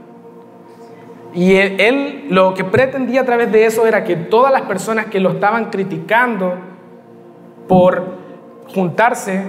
Y 1.34 1.54
él, 1.56 2.26
lo 2.28 2.54
que 2.54 2.64
pretendía 2.64 3.22
a 3.22 3.24
través 3.24 3.50
de 3.50 3.64
eso 3.64 3.86
era 3.86 4.04
que 4.04 4.16
todas 4.16 4.52
las 4.52 4.62
personas 4.62 5.06
que 5.06 5.18
lo 5.18 5.30
estaban 5.30 5.70
criticando 5.70 6.54
por 7.68 8.18
juntarse 8.74 9.42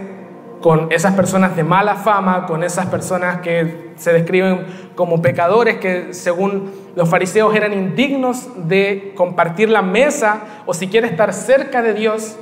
con 0.62 0.92
esas 0.94 1.14
personas 1.14 1.58
de 1.58 1.64
mala 1.64 1.96
fama, 1.96 2.46
con 2.46 2.64
esas 2.64 2.86
personas 2.86 3.42
que 3.42 3.92
se 3.98 4.14
describen 4.14 4.66
como 4.96 5.22
pecadores, 5.22 5.78
que 5.78 6.14
según 6.14 6.72
los 6.96 7.10
fariseos 7.10 7.54
eran 7.54 7.74
indignos 7.74 8.48
de 8.70 9.12
compartir 9.16 9.70
la 9.70 9.82
mesa 9.82 10.42
o 10.66 10.74
siquiera 10.74 11.06
estar 11.06 11.34
cerca 11.34 11.82
de 11.82 11.94
Dios, 11.94 12.38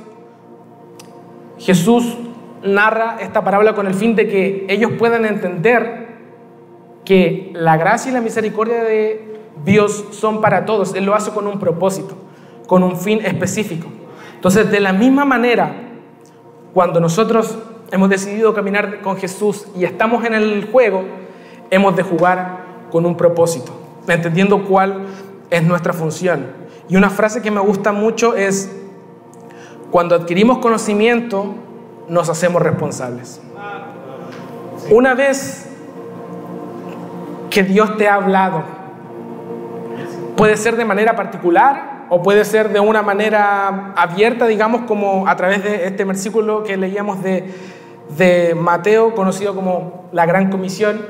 Jesús 1.58 2.16
narra 2.62 3.16
esta 3.20 3.42
parábola 3.42 3.74
con 3.74 3.88
el 3.88 3.94
fin 3.94 4.14
de 4.14 4.28
que 4.28 4.66
ellos 4.68 4.92
puedan 4.98 5.24
entender 5.24 6.02
que 7.04 7.50
la 7.54 7.76
gracia 7.76 8.10
y 8.10 8.14
la 8.14 8.20
misericordia 8.20 8.84
de 8.84 9.31
Dios 9.64 10.04
son 10.10 10.40
para 10.40 10.64
todos. 10.64 10.94
Él 10.94 11.04
lo 11.04 11.14
hace 11.14 11.30
con 11.30 11.46
un 11.46 11.58
propósito, 11.58 12.14
con 12.66 12.82
un 12.82 12.96
fin 12.96 13.20
específico. 13.24 13.88
Entonces, 14.34 14.70
de 14.70 14.80
la 14.80 14.92
misma 14.92 15.24
manera, 15.24 15.72
cuando 16.74 17.00
nosotros 17.00 17.58
hemos 17.90 18.08
decidido 18.08 18.54
caminar 18.54 19.00
con 19.02 19.16
Jesús 19.16 19.66
y 19.76 19.84
estamos 19.84 20.24
en 20.24 20.34
el 20.34 20.68
juego, 20.70 21.04
hemos 21.70 21.94
de 21.96 22.02
jugar 22.02 22.64
con 22.90 23.06
un 23.06 23.16
propósito, 23.16 23.72
entendiendo 24.08 24.64
cuál 24.64 25.06
es 25.50 25.62
nuestra 25.62 25.92
función. 25.92 26.46
Y 26.88 26.96
una 26.96 27.10
frase 27.10 27.40
que 27.42 27.50
me 27.50 27.60
gusta 27.60 27.92
mucho 27.92 28.34
es, 28.34 28.74
cuando 29.90 30.14
adquirimos 30.14 30.58
conocimiento, 30.58 31.54
nos 32.08 32.28
hacemos 32.28 32.62
responsables. 32.62 33.40
Una 34.90 35.14
vez 35.14 35.68
que 37.52 37.62
Dios 37.62 37.96
te 37.98 38.08
ha 38.08 38.14
hablado. 38.14 38.64
Puede 40.36 40.56
ser 40.56 40.76
de 40.76 40.84
manera 40.84 41.14
particular 41.14 42.06
o 42.08 42.22
puede 42.22 42.44
ser 42.44 42.70
de 42.70 42.80
una 42.80 43.02
manera 43.02 43.92
abierta, 43.96 44.46
digamos, 44.46 44.82
como 44.82 45.26
a 45.26 45.34
través 45.34 45.64
de 45.64 45.86
este 45.86 46.04
versículo 46.04 46.62
que 46.62 46.76
leíamos 46.76 47.22
de, 47.22 48.54
Mateo, 48.54 49.14
conocido 49.14 49.54
como 49.54 50.10
la 50.12 50.26
Gran 50.26 50.50
Comisión. 50.50 51.00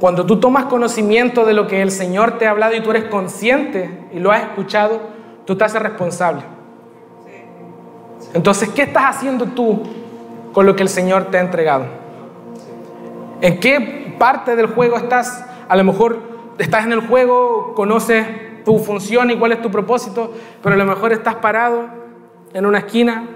Cuando 0.00 0.26
tú 0.26 0.40
tomas 0.40 0.64
conocimiento 0.64 1.44
de 1.44 1.54
lo 1.54 1.68
que 1.68 1.80
el 1.80 1.92
Señor 1.92 2.38
te 2.38 2.46
ha 2.46 2.50
hablado 2.50 2.74
y 2.74 2.80
tú 2.80 2.90
eres 2.90 3.04
consciente 3.04 4.08
y 4.12 4.18
lo 4.18 4.32
has 4.32 4.42
escuchado, 4.42 5.00
tú 5.44 5.56
te 5.56 5.64
haces 5.64 5.80
responsable. 5.80 6.42
Entonces, 8.34 8.68
¿qué 8.70 8.82
estás 8.82 9.16
haciendo 9.16 9.46
tú 9.46 9.84
con 10.52 10.66
lo 10.66 10.74
que 10.74 10.82
el 10.82 10.88
Señor 10.88 11.26
te 11.26 11.38
ha 11.38 11.40
entregado? 11.40 11.84
¿En 13.40 13.60
qué 13.60 14.14
parte 14.18 14.56
del 14.56 14.66
juego 14.66 14.96
estás, 14.96 15.44
a 15.68 15.76
lo 15.76 15.84
mejor 15.84 16.25
estás 16.58 16.84
en 16.84 16.92
el 16.92 17.06
juego, 17.06 17.74
conoces 17.74 18.64
tu 18.64 18.78
función 18.78 19.30
y 19.30 19.38
cuál 19.38 19.52
es 19.52 19.62
tu 19.62 19.70
propósito, 19.70 20.32
pero 20.62 20.74
a 20.74 20.78
lo 20.78 20.84
mejor 20.84 21.12
estás 21.12 21.36
parado 21.36 21.84
en 22.52 22.66
una 22.66 22.78
esquina 22.78 23.28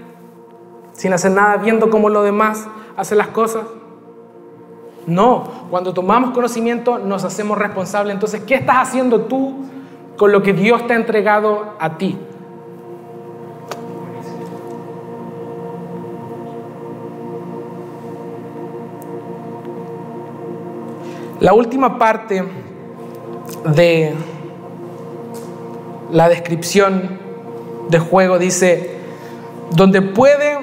sin 0.93 1.13
hacer 1.13 1.31
nada, 1.33 1.57
viendo 1.57 1.89
cómo 1.89 2.09
los 2.09 2.25
demás 2.25 2.67
hacen 2.97 3.19
las 3.19 3.29
cosas. 3.29 3.63
No, 5.07 5.45
cuando 5.71 5.95
tomamos 5.95 6.33
conocimiento 6.33 6.99
nos 6.99 7.25
hacemos 7.25 7.59
responsables. 7.59 8.15
Entonces, 8.15 8.43
¿qué 8.43 8.57
estás 8.57 8.89
haciendo 8.89 9.23
tú 9.23 9.65
con 10.17 10.33
lo 10.33 10.43
que 10.43 10.53
Dios 10.53 10.87
te 10.87 10.93
ha 10.93 10.97
entregado 10.97 11.75
a 11.79 11.97
ti? 11.97 12.19
La 21.41 21.55
última 21.55 21.99
parte 21.99 22.45
de 23.65 24.15
la 26.11 26.29
descripción 26.29 27.19
de 27.89 27.99
juego 27.99 28.39
dice, 28.39 28.99
donde 29.71 30.03
puede 30.03 30.59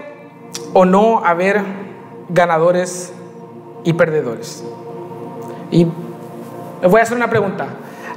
o 0.74 0.86
no 0.86 1.26
haber 1.26 1.62
ganadores 2.30 3.14
y 3.84 3.94
perdedores. 3.94 4.64
Y 5.72 5.86
les 6.82 6.92
voy 6.92 7.00
a 7.00 7.04
hacer 7.04 7.18
una 7.18 7.30
pregunta. 7.30 7.68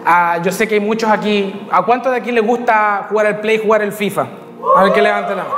Ah, 0.04 0.38
yo 0.42 0.50
sé 0.52 0.66
que 0.66 0.74
hay 0.74 0.80
muchos 0.80 1.10
aquí. 1.10 1.66
¿A 1.70 1.84
cuántos 1.84 2.12
de 2.12 2.18
aquí 2.18 2.32
les 2.32 2.46
gusta 2.46 3.06
jugar 3.08 3.26
el 3.26 3.36
Play, 3.40 3.58
jugar 3.58 3.82
el 3.82 3.92
FIFA? 3.92 4.26
A 4.76 4.84
ver 4.84 4.92
que 4.92 5.02
levanten 5.02 5.36
la 5.36 5.44
mano. 5.44 5.56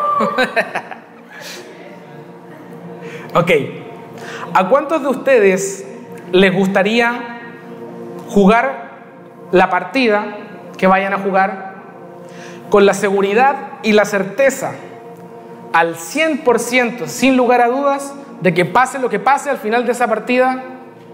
ok. 3.40 3.50
¿A 4.54 4.68
cuántos 4.68 5.02
de 5.02 5.08
ustedes 5.08 5.86
les 6.32 6.54
gustaría 6.54 7.40
jugar 8.28 8.81
la 9.52 9.70
partida 9.70 10.24
que 10.76 10.86
vayan 10.86 11.14
a 11.14 11.18
jugar 11.18 11.74
con 12.70 12.86
la 12.86 12.94
seguridad 12.94 13.56
y 13.82 13.92
la 13.92 14.04
certeza 14.04 14.72
al 15.72 15.94
100%, 15.94 17.06
sin 17.06 17.36
lugar 17.36 17.60
a 17.60 17.68
dudas, 17.68 18.14
de 18.40 18.52
que 18.52 18.64
pase 18.64 18.98
lo 18.98 19.08
que 19.08 19.18
pase, 19.18 19.50
al 19.50 19.58
final 19.58 19.86
de 19.86 19.92
esa 19.92 20.08
partida 20.08 20.62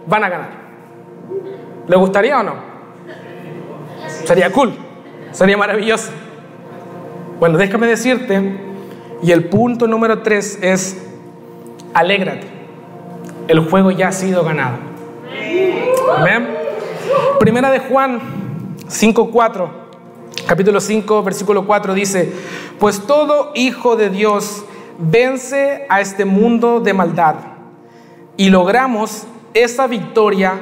van 0.06 0.24
a 0.24 0.28
ganar? 0.28 0.48
¿Le 1.86 1.96
gustaría 1.96 2.40
o 2.40 2.42
no? 2.42 2.54
Sería 4.24 4.50
cool, 4.50 4.72
sería 5.32 5.56
maravilloso. 5.56 6.10
Bueno, 7.38 7.58
déjame 7.58 7.86
decirte, 7.86 8.58
y 9.22 9.30
el 9.30 9.48
punto 9.48 9.86
número 9.86 10.22
tres 10.22 10.58
es, 10.62 11.00
alégrate, 11.94 12.46
el 13.48 13.60
juego 13.60 13.90
ya 13.90 14.08
ha 14.08 14.12
sido 14.12 14.44
ganado. 14.44 14.76
Amén. 16.16 16.57
Primera 17.38 17.70
de 17.70 17.78
Juan 17.78 18.20
5.4, 18.88 19.68
capítulo 20.46 20.80
5, 20.80 21.22
versículo 21.22 21.66
4 21.66 21.94
dice, 21.94 22.32
pues 22.78 23.06
todo 23.06 23.52
hijo 23.54 23.96
de 23.96 24.10
Dios 24.10 24.64
vence 24.98 25.86
a 25.88 26.00
este 26.00 26.24
mundo 26.24 26.80
de 26.80 26.92
maldad 26.92 27.36
y 28.36 28.50
logramos 28.50 29.26
esa 29.54 29.86
victoria 29.86 30.54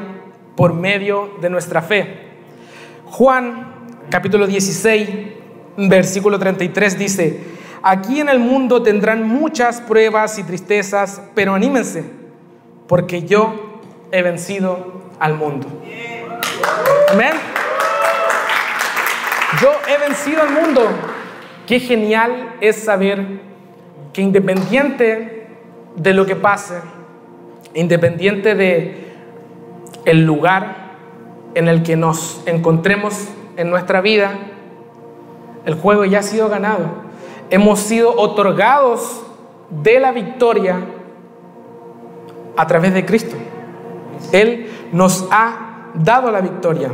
por 0.57 0.75
medio 0.75 1.31
de 1.41 1.51
nuestra 1.51 1.83
fe. 1.83 2.27
Juan 3.07 3.75
capítulo 4.11 4.47
16, 4.47 5.09
versículo 5.77 6.39
33 6.39 6.99
dice, 6.99 7.41
aquí 7.83 8.21
en 8.21 8.29
el 8.29 8.39
mundo 8.39 8.83
tendrán 8.83 9.27
muchas 9.27 9.81
pruebas 9.81 10.39
y 10.39 10.45
tristezas, 10.45 11.23
pero 11.35 11.55
anímense, 11.55 12.05
porque 12.87 13.23
yo 13.23 13.81
he 14.13 14.23
vencido 14.23 15.07
al 15.19 15.35
mundo. 15.35 15.67
Amén. 17.13 17.33
Yo 19.61 19.71
he 19.89 19.99
vencido 19.99 20.43
al 20.43 20.51
mundo. 20.51 20.83
Qué 21.67 21.81
genial 21.81 22.55
es 22.61 22.77
saber 22.77 23.25
que 24.13 24.23
independiente 24.23 25.49
de 25.97 26.15
lo 26.15 26.27
que 26.27 26.37
pase, 26.37 26.81
independiente 27.75 28.55
de 28.55 29.07
el 30.05 30.25
lugar 30.25 30.93
en 31.55 31.69
el 31.69 31.83
que 31.83 31.97
nos 31.97 32.43
encontremos 32.47 33.29
en 33.57 33.71
nuestra 33.71 34.01
vida, 34.01 34.33
el 35.65 35.75
juego 35.75 36.05
ya 36.05 36.21
ha 36.21 36.23
sido 36.23 36.49
ganado. 36.49 37.07
Hemos 37.51 37.81
sido 37.81 38.15
otorgados 38.17 39.23
de 39.71 39.99
la 40.01 40.13
victoria 40.13 40.77
a 42.57 42.67
través 42.67 42.95
de 42.95 43.05
Cristo. 43.05 43.37
Él 44.33 44.71
nos 44.93 45.27
ha 45.31 45.66
dado 45.97 46.31
la 46.31 46.41
victoria. 46.41 46.91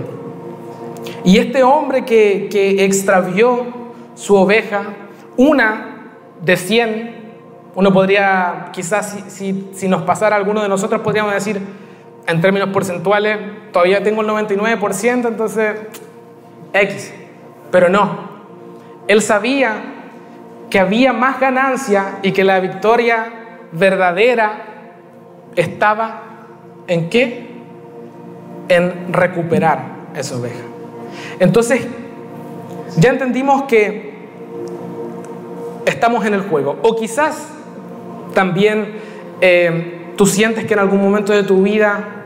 Y 1.24 1.38
este 1.38 1.62
hombre 1.62 2.04
que, 2.04 2.48
que 2.50 2.84
extravió 2.84 3.66
su 4.14 4.36
oveja, 4.36 4.82
una 5.36 5.92
de 6.40 6.56
cien, 6.56 7.22
uno 7.74 7.92
podría, 7.92 8.70
quizás 8.72 9.18
si, 9.28 9.70
si, 9.72 9.88
nos 9.88 10.02
pasara 10.02 10.36
alguno 10.36 10.62
de 10.62 10.68
nosotros, 10.68 11.00
podríamos 11.00 11.32
decir, 11.32 11.60
en 12.26 12.40
términos 12.40 12.68
porcentuales, 12.70 13.38
todavía 13.72 14.02
tengo 14.02 14.22
el 14.22 14.28
99%, 14.28 15.28
entonces 15.28 15.76
X. 16.72 17.14
Pero 17.70 17.88
no, 17.88 18.32
él 19.08 19.22
sabía 19.22 19.74
que 20.68 20.78
había 20.78 21.12
más 21.12 21.40
ganancia 21.40 22.18
y 22.22 22.32
que 22.32 22.44
la 22.44 22.60
victoria 22.60 23.32
verdadera 23.72 24.66
estaba 25.56 26.22
en 26.86 27.08
qué? 27.08 27.51
En 28.68 29.12
recuperar 29.12 29.82
esa 30.14 30.36
oveja. 30.36 30.62
Entonces, 31.38 31.86
ya 32.96 33.10
entendimos 33.10 33.64
que 33.64 34.12
estamos 35.86 36.24
en 36.24 36.34
el 36.34 36.42
juego. 36.42 36.78
O 36.82 36.96
quizás 36.96 37.48
también 38.34 38.96
eh, 39.40 40.12
tú 40.16 40.26
sientes 40.26 40.64
que 40.64 40.74
en 40.74 40.80
algún 40.80 41.02
momento 41.02 41.32
de 41.32 41.42
tu 41.42 41.62
vida 41.62 42.24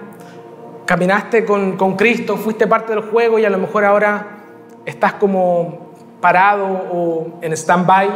caminaste 0.84 1.44
con, 1.44 1.76
con 1.76 1.96
Cristo, 1.96 2.36
fuiste 2.36 2.66
parte 2.66 2.94
del 2.94 3.02
juego 3.02 3.38
y 3.38 3.44
a 3.44 3.50
lo 3.50 3.58
mejor 3.58 3.84
ahora 3.84 4.36
estás 4.84 5.14
como 5.14 5.86
parado 6.20 6.66
o 6.66 7.38
en 7.42 7.52
stand-by, 7.52 8.08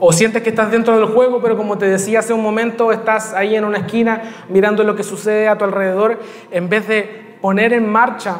o 0.00 0.12
sientes 0.12 0.42
que 0.42 0.50
estás 0.50 0.70
dentro 0.70 0.96
del 0.96 1.06
juego, 1.06 1.40
pero 1.42 1.56
como 1.56 1.76
te 1.76 1.86
decía 1.86 2.20
hace 2.20 2.32
un 2.32 2.42
momento, 2.42 2.92
estás 2.92 3.34
ahí 3.34 3.56
en 3.56 3.64
una 3.64 3.78
esquina 3.78 4.44
mirando 4.48 4.84
lo 4.84 4.94
que 4.94 5.02
sucede 5.02 5.48
a 5.48 5.58
tu 5.58 5.64
alrededor, 5.64 6.20
en 6.52 6.68
vez 6.68 6.86
de 6.86 7.27
poner 7.40 7.72
en 7.72 7.90
marcha 7.90 8.36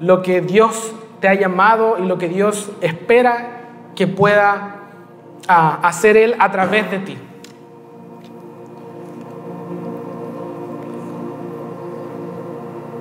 lo 0.00 0.22
que 0.22 0.40
Dios 0.40 0.92
te 1.20 1.28
ha 1.28 1.34
llamado 1.34 1.96
y 1.98 2.06
lo 2.06 2.18
que 2.18 2.28
Dios 2.28 2.70
espera 2.80 3.58
que 3.94 4.06
pueda 4.06 4.76
ah, 5.48 5.80
hacer 5.82 6.16
Él 6.16 6.36
a 6.38 6.50
través 6.50 6.90
de 6.90 6.98
ti. 7.00 7.18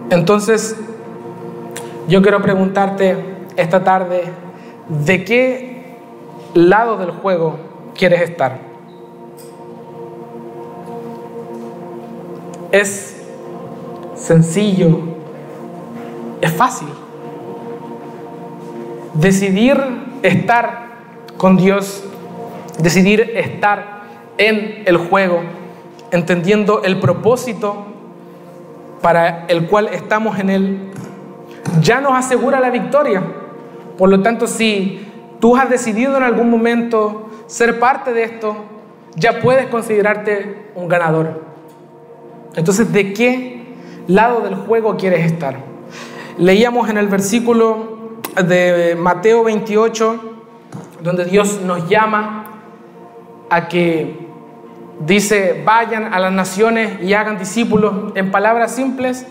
Entonces, 0.10 0.76
yo 2.08 2.22
quiero 2.22 2.42
preguntarte 2.42 3.18
esta 3.58 3.84
tarde, 3.84 4.24
¿de 4.88 5.26
qué 5.26 5.98
lado 6.54 6.98
del 6.98 7.12
juego 7.12 7.58
quieres 7.94 8.22
estar? 8.22 8.60
Es 12.72 13.17
sencillo, 14.28 15.00
es 16.42 16.52
fácil. 16.52 16.90
Decidir 19.14 19.82
estar 20.22 20.88
con 21.38 21.56
Dios, 21.56 22.04
decidir 22.80 23.32
estar 23.36 24.02
en 24.38 24.84
el 24.86 24.98
juego, 24.98 25.40
entendiendo 26.12 26.84
el 26.84 27.00
propósito 27.00 27.86
para 29.02 29.46
el 29.48 29.68
cual 29.68 29.88
estamos 29.94 30.38
en 30.40 30.50
él, 30.50 30.92
ya 31.82 32.02
nos 32.02 32.14
asegura 32.14 32.60
la 32.60 32.70
victoria. 32.70 33.24
Por 33.98 34.10
lo 34.10 34.22
tanto, 34.22 34.46
si 34.46 35.08
tú 35.40 35.56
has 35.56 35.70
decidido 35.70 36.18
en 36.18 36.24
algún 36.24 36.50
momento 36.50 37.30
ser 37.48 37.80
parte 37.80 38.12
de 38.12 38.24
esto, 38.24 38.58
ya 39.16 39.40
puedes 39.40 39.68
considerarte 39.68 40.72
un 40.76 40.88
ganador. 40.88 41.44
Entonces, 42.56 42.92
¿de 42.92 43.14
qué 43.14 43.57
lado 44.08 44.42
del 44.42 44.56
juego 44.56 44.98
quieres 44.98 45.26
estar? 45.26 45.58
Leíamos 46.38 46.90
en 46.90 46.98
el 46.98 47.08
versículo 47.08 47.98
de 48.36 48.96
Mateo 48.98 49.44
28, 49.44 50.20
donde 51.02 51.26
Dios 51.26 51.62
nos 51.62 51.88
llama 51.90 52.46
a 53.50 53.68
que 53.68 54.28
dice, 55.06 55.62
vayan 55.66 56.14
a 56.14 56.20
las 56.20 56.32
naciones 56.32 57.02
y 57.02 57.14
hagan 57.14 57.38
discípulos. 57.38 58.14
En 58.16 58.32
palabras 58.32 58.74
simples, 58.74 59.26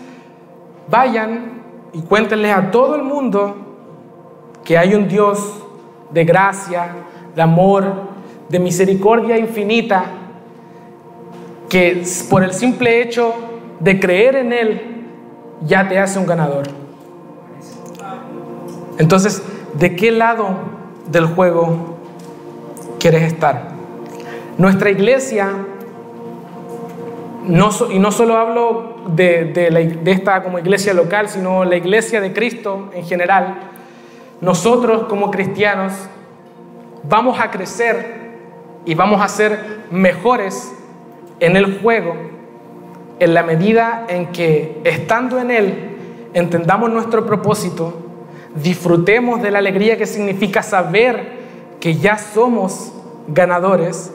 vayan 0.89 1.61
y 1.93 2.01
cuéntenles 2.01 2.55
a 2.55 2.71
todo 2.71 2.95
el 2.95 3.03
mundo 3.03 3.55
que 4.63 4.77
hay 4.77 4.93
un 4.93 5.07
Dios 5.07 5.63
de 6.11 6.25
gracia, 6.25 6.89
de 7.35 7.41
amor, 7.41 7.85
de 8.49 8.59
misericordia 8.59 9.37
infinita, 9.37 10.05
que 11.69 12.03
por 12.29 12.43
el 12.43 12.53
simple 12.53 13.01
hecho 13.01 13.33
de 13.79 13.99
creer 13.99 14.35
en 14.35 14.53
Él 14.53 15.05
ya 15.61 15.87
te 15.87 15.99
hace 15.99 16.19
un 16.19 16.25
ganador. 16.25 16.67
Entonces, 18.97 19.43
¿de 19.73 19.95
qué 19.95 20.11
lado 20.11 20.49
del 21.07 21.25
juego 21.27 21.97
quieres 22.99 23.23
estar? 23.23 23.69
Nuestra 24.57 24.89
iglesia, 24.89 25.51
no, 27.45 27.69
y 27.91 27.99
no 27.99 28.11
solo 28.11 28.37
hablo 28.37 28.95
de, 29.15 29.45
de 29.45 30.11
esta 30.11 30.43
como 30.43 30.59
iglesia 30.59 30.93
local, 30.93 31.29
sino 31.29 31.63
la 31.63 31.75
iglesia 31.75 32.21
de 32.21 32.33
Cristo 32.33 32.89
en 32.93 33.05
general, 33.05 33.55
nosotros 34.41 35.03
como 35.07 35.31
cristianos 35.31 35.93
vamos 37.03 37.39
a 37.39 37.49
crecer 37.51 38.17
y 38.85 38.95
vamos 38.95 39.21
a 39.21 39.27
ser 39.27 39.85
mejores 39.91 40.73
en 41.39 41.55
el 41.55 41.79
juego 41.79 42.36
en 43.19 43.33
la 43.33 43.43
medida 43.43 44.05
en 44.07 44.27
que 44.27 44.79
estando 44.83 45.39
en 45.39 45.51
Él 45.51 45.97
entendamos 46.33 46.91
nuestro 46.91 47.25
propósito, 47.25 47.93
disfrutemos 48.55 49.41
de 49.41 49.51
la 49.51 49.59
alegría 49.59 49.97
que 49.97 50.05
significa 50.05 50.61
saber 50.63 51.37
que 51.79 51.95
ya 51.95 52.17
somos 52.17 52.93
ganadores 53.27 54.11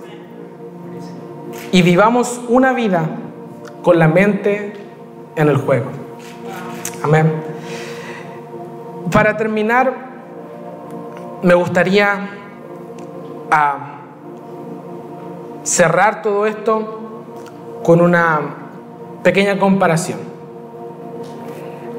y 1.71 1.83
vivamos 1.83 2.41
una 2.49 2.73
vida 2.73 3.09
con 3.83 3.99
la 3.99 4.09
mente 4.09 4.73
en 5.37 5.49
el 5.49 5.57
juego. 5.57 5.87
Amén. 7.03 7.33
Para 9.11 9.37
terminar, 9.37 9.93
me 11.43 11.55
gustaría 11.55 12.31
ah, 13.51 13.99
cerrar 15.65 16.23
todo 16.23 16.47
esto 16.47 17.25
con 17.83 18.01
una 18.01 18.62
pequeña 19.23 19.59
comparación. 19.59 20.19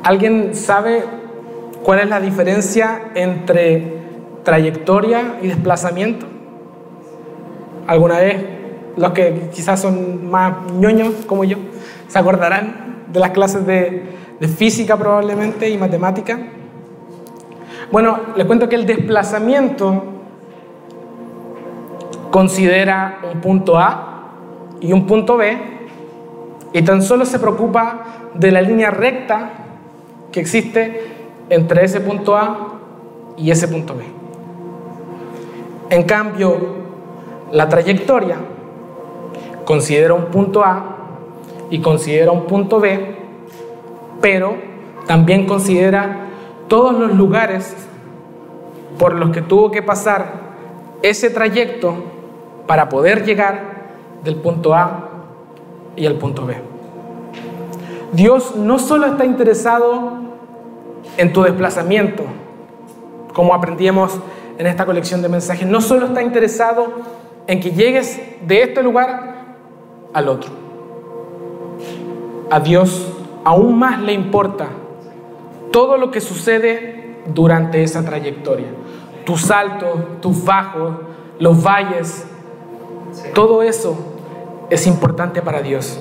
¿Alguien 0.03 0.53
sabe 0.53 1.03
cuál 1.83 1.99
es 1.99 2.09
la 2.09 2.19
diferencia 2.19 3.12
entre 3.15 3.97
trayectoria 4.43 5.38
y 5.41 5.47
desplazamiento? 5.47 6.25
¿Alguna 7.88 8.19
vez 8.19 8.43
los 8.97 9.12
que 9.12 9.49
quizás 9.53 9.81
son 9.81 10.29
más 10.29 10.71
ñoños 10.73 11.13
como 11.25 11.43
yo 11.43 11.57
se 12.07 12.19
acordarán 12.19 13.05
de 13.07 13.19
las 13.19 13.31
clases 13.31 13.65
de, 13.65 14.03
de 14.39 14.47
física 14.47 14.97
probablemente 14.97 15.69
y 15.69 15.77
matemática? 15.77 16.39
Bueno, 17.91 18.19
les 18.36 18.45
cuento 18.45 18.67
que 18.67 18.75
el 18.75 18.86
desplazamiento 18.86 20.03
considera 22.31 23.19
un 23.31 23.39
punto 23.39 23.77
A 23.77 24.31
y 24.81 24.91
un 24.91 25.05
punto 25.05 25.38
B 25.38 25.83
y 26.73 26.81
tan 26.81 27.03
solo 27.03 27.25
se 27.25 27.39
preocupa 27.39 28.03
de 28.33 28.51
la 28.51 28.62
línea 28.62 28.89
recta 28.89 29.51
que 30.31 30.39
existe 30.39 31.01
entre 31.49 31.86
ese 31.86 32.01
punto 32.01 32.36
A 32.36 32.79
y 33.38 33.51
ese 33.51 33.67
punto 33.67 33.95
B. 33.95 34.03
En 35.91 36.03
cambio, 36.03 36.57
la 37.51 37.69
trayectoria 37.69 38.38
considera 39.65 40.15
un 40.15 40.25
punto 40.25 40.63
A 40.63 40.97
y 41.69 41.79
considera 41.79 42.31
un 42.31 42.45
punto 42.45 42.79
B, 42.79 43.17
pero 44.19 44.55
también 45.05 45.45
considera 45.45 46.27
todos 46.67 46.97
los 46.97 47.13
lugares 47.13 47.75
por 48.97 49.13
los 49.13 49.29
que 49.29 49.43
tuvo 49.43 49.69
que 49.69 49.83
pasar 49.83 50.41
ese 51.03 51.29
trayecto 51.29 51.95
para 52.65 52.89
poder 52.89 53.23
llegar 53.23 53.73
del 54.23 54.38
punto 54.38 54.73
A 54.73 55.09
y 55.95 56.06
al 56.06 56.15
punto 56.15 56.45
B. 56.45 56.56
Dios 58.13 58.56
no 58.56 58.79
solo 58.79 59.08
está 59.08 59.25
interesado 59.25 60.13
en 61.17 61.34
tu 61.34 61.43
desplazamiento, 61.43 62.23
como 63.34 63.53
aprendíamos 63.53 64.19
en 64.58 64.67
esta 64.67 64.86
colección 64.86 65.21
de 65.21 65.29
mensajes, 65.29 65.67
no 65.67 65.82
solo 65.82 66.08
está 66.08 66.21
interesado 66.21 66.88
en 67.47 67.60
que 67.60 67.71
llegues 67.71 68.21
de 68.45 68.63
este 68.63 68.84
lugar 68.84 69.56
al 70.13 70.29
otro. 70.29 70.51
A 72.51 72.60
Dios 72.60 73.12
aún 73.43 73.77
más 73.77 73.99
le 73.99 74.13
importa 74.13 74.67
todo 75.71 75.97
lo 75.97 76.12
que 76.12 76.21
sucede 76.21 77.17
durante 77.34 77.82
esa 77.82 78.06
trayectoria. 78.06 78.67
Tus 79.25 79.41
saltos, 79.41 80.21
tus 80.21 80.45
bajos, 80.45 80.93
los 81.39 81.63
valles, 81.63 82.27
todo 83.34 83.63
eso 83.63 84.12
es 84.73 84.88
importante 84.88 85.43
para 85.43 85.62
Dios. 85.62 85.99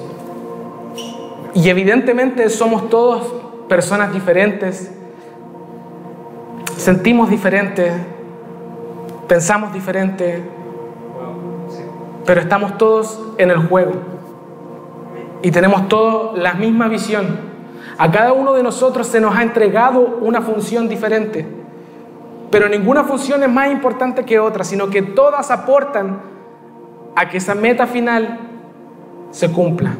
Y 1.52 1.68
evidentemente 1.68 2.48
somos 2.48 2.88
todos 2.88 3.30
personas 3.68 4.14
diferentes, 4.14 4.90
sentimos 6.78 7.28
diferente, 7.28 7.92
pensamos 9.28 9.74
diferente, 9.74 10.42
pero 12.24 12.40
estamos 12.40 12.78
todos 12.78 13.20
en 13.36 13.50
el 13.50 13.58
juego 13.58 13.92
y 15.42 15.50
tenemos 15.50 15.86
todos 15.88 16.38
la 16.38 16.54
misma 16.54 16.88
visión. 16.88 17.52
A 17.98 18.10
cada 18.10 18.32
uno 18.32 18.54
de 18.54 18.62
nosotros 18.62 19.06
se 19.06 19.20
nos 19.20 19.36
ha 19.36 19.42
entregado 19.42 20.18
una 20.22 20.40
función 20.40 20.88
diferente, 20.88 21.46
pero 22.50 22.70
ninguna 22.70 23.04
función 23.04 23.42
es 23.42 23.50
más 23.50 23.70
importante 23.70 24.24
que 24.24 24.38
otra, 24.38 24.64
sino 24.64 24.88
que 24.88 25.02
todas 25.02 25.50
aportan 25.50 26.22
a 27.14 27.28
que 27.28 27.36
esa 27.36 27.54
meta 27.54 27.86
final 27.86 28.48
se 29.32 29.50
cumpla. 29.50 29.96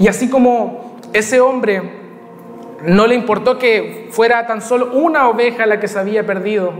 Y 0.00 0.08
así 0.08 0.28
como 0.28 0.98
ese 1.12 1.40
hombre 1.40 1.98
no 2.84 3.06
le 3.06 3.14
importó 3.14 3.58
que 3.58 4.08
fuera 4.10 4.46
tan 4.46 4.60
solo 4.60 4.90
una 4.92 5.28
oveja 5.28 5.66
la 5.66 5.78
que 5.78 5.86
se 5.86 5.98
había 5.98 6.26
perdido, 6.26 6.72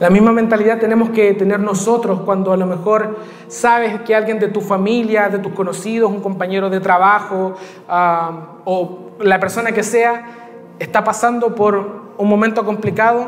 la 0.00 0.10
misma 0.10 0.30
mentalidad 0.30 0.78
tenemos 0.78 1.10
que 1.10 1.34
tener 1.34 1.58
nosotros 1.58 2.20
cuando 2.20 2.52
a 2.52 2.56
lo 2.56 2.66
mejor 2.66 3.16
sabes 3.48 4.00
que 4.02 4.14
alguien 4.14 4.38
de 4.38 4.46
tu 4.46 4.60
familia, 4.60 5.28
de 5.28 5.40
tus 5.40 5.52
conocidos, 5.52 6.10
un 6.10 6.20
compañero 6.20 6.70
de 6.70 6.78
trabajo 6.78 7.54
o 8.64 8.98
la 9.18 9.40
persona 9.40 9.72
que 9.72 9.82
sea 9.82 10.26
está 10.78 11.02
pasando 11.02 11.56
por 11.56 12.12
un 12.16 12.28
momento 12.28 12.64
complicado. 12.64 13.26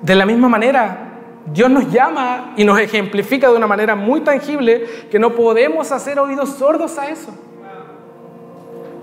De 0.00 0.14
la 0.14 0.26
misma 0.26 0.48
manera, 0.48 1.11
Dios 1.46 1.70
nos 1.70 1.90
llama 1.90 2.54
y 2.56 2.64
nos 2.64 2.78
ejemplifica 2.78 3.50
de 3.50 3.56
una 3.56 3.66
manera 3.66 3.96
muy 3.96 4.20
tangible 4.20 4.86
que 5.10 5.18
no 5.18 5.34
podemos 5.34 5.90
hacer 5.90 6.18
oídos 6.18 6.50
sordos 6.50 6.98
a 6.98 7.08
eso. 7.08 7.30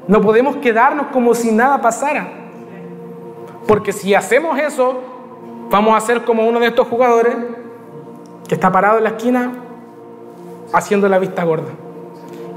No 0.08 0.22
podemos 0.22 0.58
quedarnos 0.58 1.08
como 1.08 1.36
si 1.36 1.52
nada 1.52 1.82
pasara. 1.82 2.28
Porque 3.68 3.92
si 3.92 4.16
hacemos 4.16 4.58
eso, 4.58 5.02
vamos 5.70 5.96
a 5.96 6.06
ser 6.06 6.24
como 6.24 6.48
uno 6.48 6.60
de 6.60 6.68
estos 6.68 6.88
jugadores 6.88 7.36
que 8.48 8.56
está 8.56 8.72
parado 8.72 8.98
en 8.98 9.04
la 9.04 9.12
esquina 9.12 9.52
haciendo 10.74 11.08
la 11.10 11.20
vista 11.20 11.44
gorda. 11.44 11.70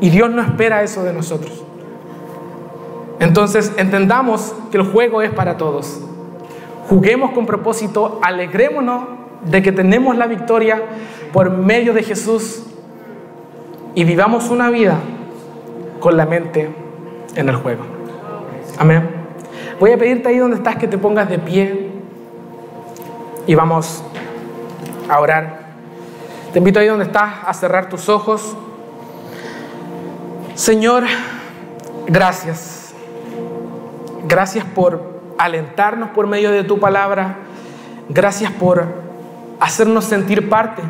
Y 0.01 0.11
Dios 0.11 0.31
no 0.31 0.43
espera 0.43 0.83
eso 0.83 1.03
de 1.03 1.13
nosotros. 1.13 1.65
Entonces 3.19 3.73
entendamos 3.77 4.55
que 4.71 4.79
el 4.79 4.85
juego 4.85 5.23
es 5.23 5.31
para 5.31 5.57
todos. 5.57 6.01
Juguemos 6.89 7.33
con 7.33 7.47
propósito, 7.47 8.19
alegrémonos 8.23 9.22
de 9.45 9.63
que 9.63 9.73
tenemos 9.73 10.17
la 10.17 10.27
victoria 10.27 10.81
por 11.33 11.51
medio 11.51 11.93
de 11.95 12.03
Jesús 12.03 12.65
y 13.95 14.05
vivamos 14.05 14.51
una 14.51 14.71
vida 14.71 14.99
con 16.01 16.17
la 16.17 16.27
mente 16.27 16.71
en 17.35 17.49
el 17.49 17.57
juego. 17.57 17.85
Amén. 18.79 19.09
Voy 19.79 19.93
a 19.93 19.99
pedirte 19.99 20.29
ahí 20.29 20.39
donde 20.39 20.57
estás 20.57 20.77
que 20.77 20.87
te 20.87 20.99
pongas 20.99 21.29
de 21.29 21.39
pie 21.39 21.91
y 23.47 23.55
vamos 23.55 24.03
a 25.09 25.21
orar. 25.21 25.63
Te 26.53 26.59
invito 26.59 26.81
ahí 26.81 26.87
donde 26.87 27.05
estás 27.05 27.35
a 27.47 27.55
cerrar 27.55 27.89
tus 27.89 28.09
ojos. 28.09 28.57
Señor, 30.55 31.05
gracias. 32.07 32.95
Gracias 34.29 34.65
por 34.65 35.21
alentarnos 35.39 36.11
por 36.11 36.27
medio 36.27 36.51
de 36.53 36.63
tu 36.63 36.79
palabra. 36.79 37.39
Gracias 38.09 38.53
por 38.53 39.12
hacernos 39.63 40.05
sentir 40.05 40.49
parte. 40.49 40.83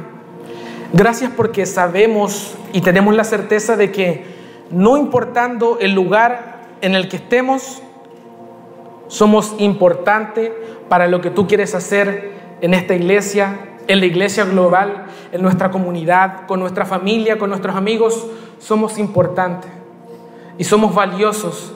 Gracias 0.95 1.31
porque 1.37 1.67
sabemos 1.67 2.55
y 2.73 2.81
tenemos 2.81 3.15
la 3.15 3.25
certeza 3.25 3.77
de 3.77 3.93
que 3.93 4.25
no 4.71 4.97
importando 4.97 5.79
el 5.79 5.93
lugar 5.93 6.63
en 6.81 6.95
el 6.95 7.09
que 7.09 7.17
estemos, 7.17 7.83
somos 9.09 9.55
importantes 9.59 10.53
para 10.89 11.07
lo 11.07 11.21
que 11.21 11.31
tú 11.31 11.47
quieres 11.47 11.75
hacer 11.75 12.33
en 12.63 12.73
esta 12.73 12.95
iglesia, 12.95 13.59
en 13.89 14.01
la 14.01 14.07
iglesia 14.07 14.47
global, 14.47 15.05
en 15.33 15.43
nuestra 15.43 15.71
comunidad, 15.71 16.47
con 16.47 16.59
nuestra 16.59 16.87
familia, 16.87 17.39
con 17.39 17.51
nuestros 17.51 17.77
amigos. 17.77 18.27
Somos 18.59 18.97
importantes 18.97 19.71
y 20.57 20.65
somos 20.65 20.95
valiosos 20.95 21.75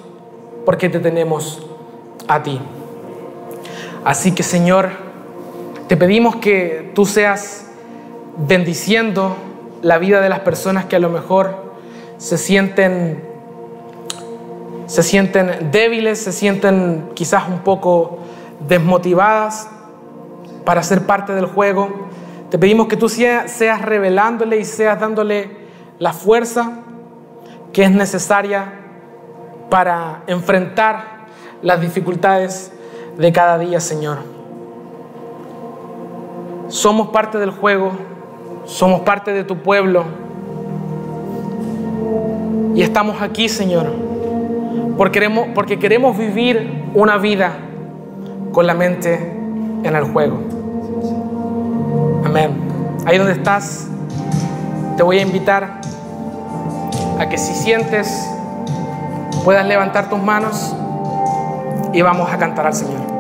porque 0.65 0.89
te 0.89 0.99
tenemos 0.99 1.67
a 2.27 2.43
ti. 2.43 2.59
Así 4.03 4.35
que 4.35 4.43
Señor, 4.43 5.06
te 5.89 5.97
pedimos 5.97 6.37
que 6.37 6.91
tú 6.95 7.07
seas 7.07 7.67
bendiciendo 8.37 9.37
la 9.83 9.99
vida 9.99 10.21
de 10.21 10.29
las 10.29 10.41
personas 10.41 10.87
que 10.87 10.97
a 10.97 10.99
lo 10.99 11.11
mejor 11.11 11.75
se 12.19 12.39
sienten 12.39 13.25
se 14.87 15.03
sienten 15.03 15.71
débiles, 15.73 16.21
se 16.21 16.33
sienten 16.33 17.11
quizás 17.15 17.49
un 17.49 17.61
poco 17.61 18.19
desmotivadas 18.69 19.69
para 20.65 20.83
ser 20.83 21.03
parte 21.03 21.35
del 21.35 21.47
juego. 21.47 21.89
Te 22.51 22.59
pedimos 22.59 22.87
que 22.87 22.97
tú 22.97 23.09
seas 23.09 23.83
revelándole 23.83 24.59
y 24.59 24.65
seas 24.65 25.01
dándole 25.01 25.51
la 25.99 26.13
fuerza 26.13 26.83
que 27.73 27.83
es 27.83 27.91
necesaria 27.91 28.73
para 29.71 30.23
enfrentar 30.29 31.27
las 31.63 31.81
dificultades 31.81 32.73
de 33.19 33.33
cada 33.33 33.59
día, 33.59 33.81
Señor. 33.81 34.36
Somos 36.69 37.09
parte 37.09 37.39
del 37.39 37.51
juego, 37.51 37.93
somos 38.65 39.01
parte 39.03 39.33
de 39.33 39.45
tu 39.45 39.59
pueblo. 39.59 40.05
Y 42.75 42.83
estamos 42.83 43.23
aquí, 43.23 43.49
Señor, 43.49 43.87
porque 44.99 45.21
queremos, 45.21 45.49
porque 45.55 45.79
queremos 45.79 46.19
vivir 46.19 46.85
una 46.95 47.17
vida 47.19 47.53
con 48.53 48.67
la 48.67 48.75
mente 48.75 49.15
en 49.83 49.97
el 49.97 50.05
juego. 50.05 50.39
Amén. 52.25 52.51
Ahí 53.07 53.19
donde 53.19 53.33
estás, 53.35 53.89
te 54.97 55.03
voy 55.03 55.19
a 55.19 55.23
invitar 55.23 55.81
a 57.19 57.29
que 57.29 57.39
si 57.39 57.55
sientes, 57.55 58.29
puedas 59.45 59.65
levantar 59.67 60.11
tus 60.11 60.21
manos 60.21 60.75
y 61.93 62.03
vamos 62.03 62.31
a 62.31 62.37
cantar 62.37 62.67
al 62.67 62.75
Señor. 62.75 63.16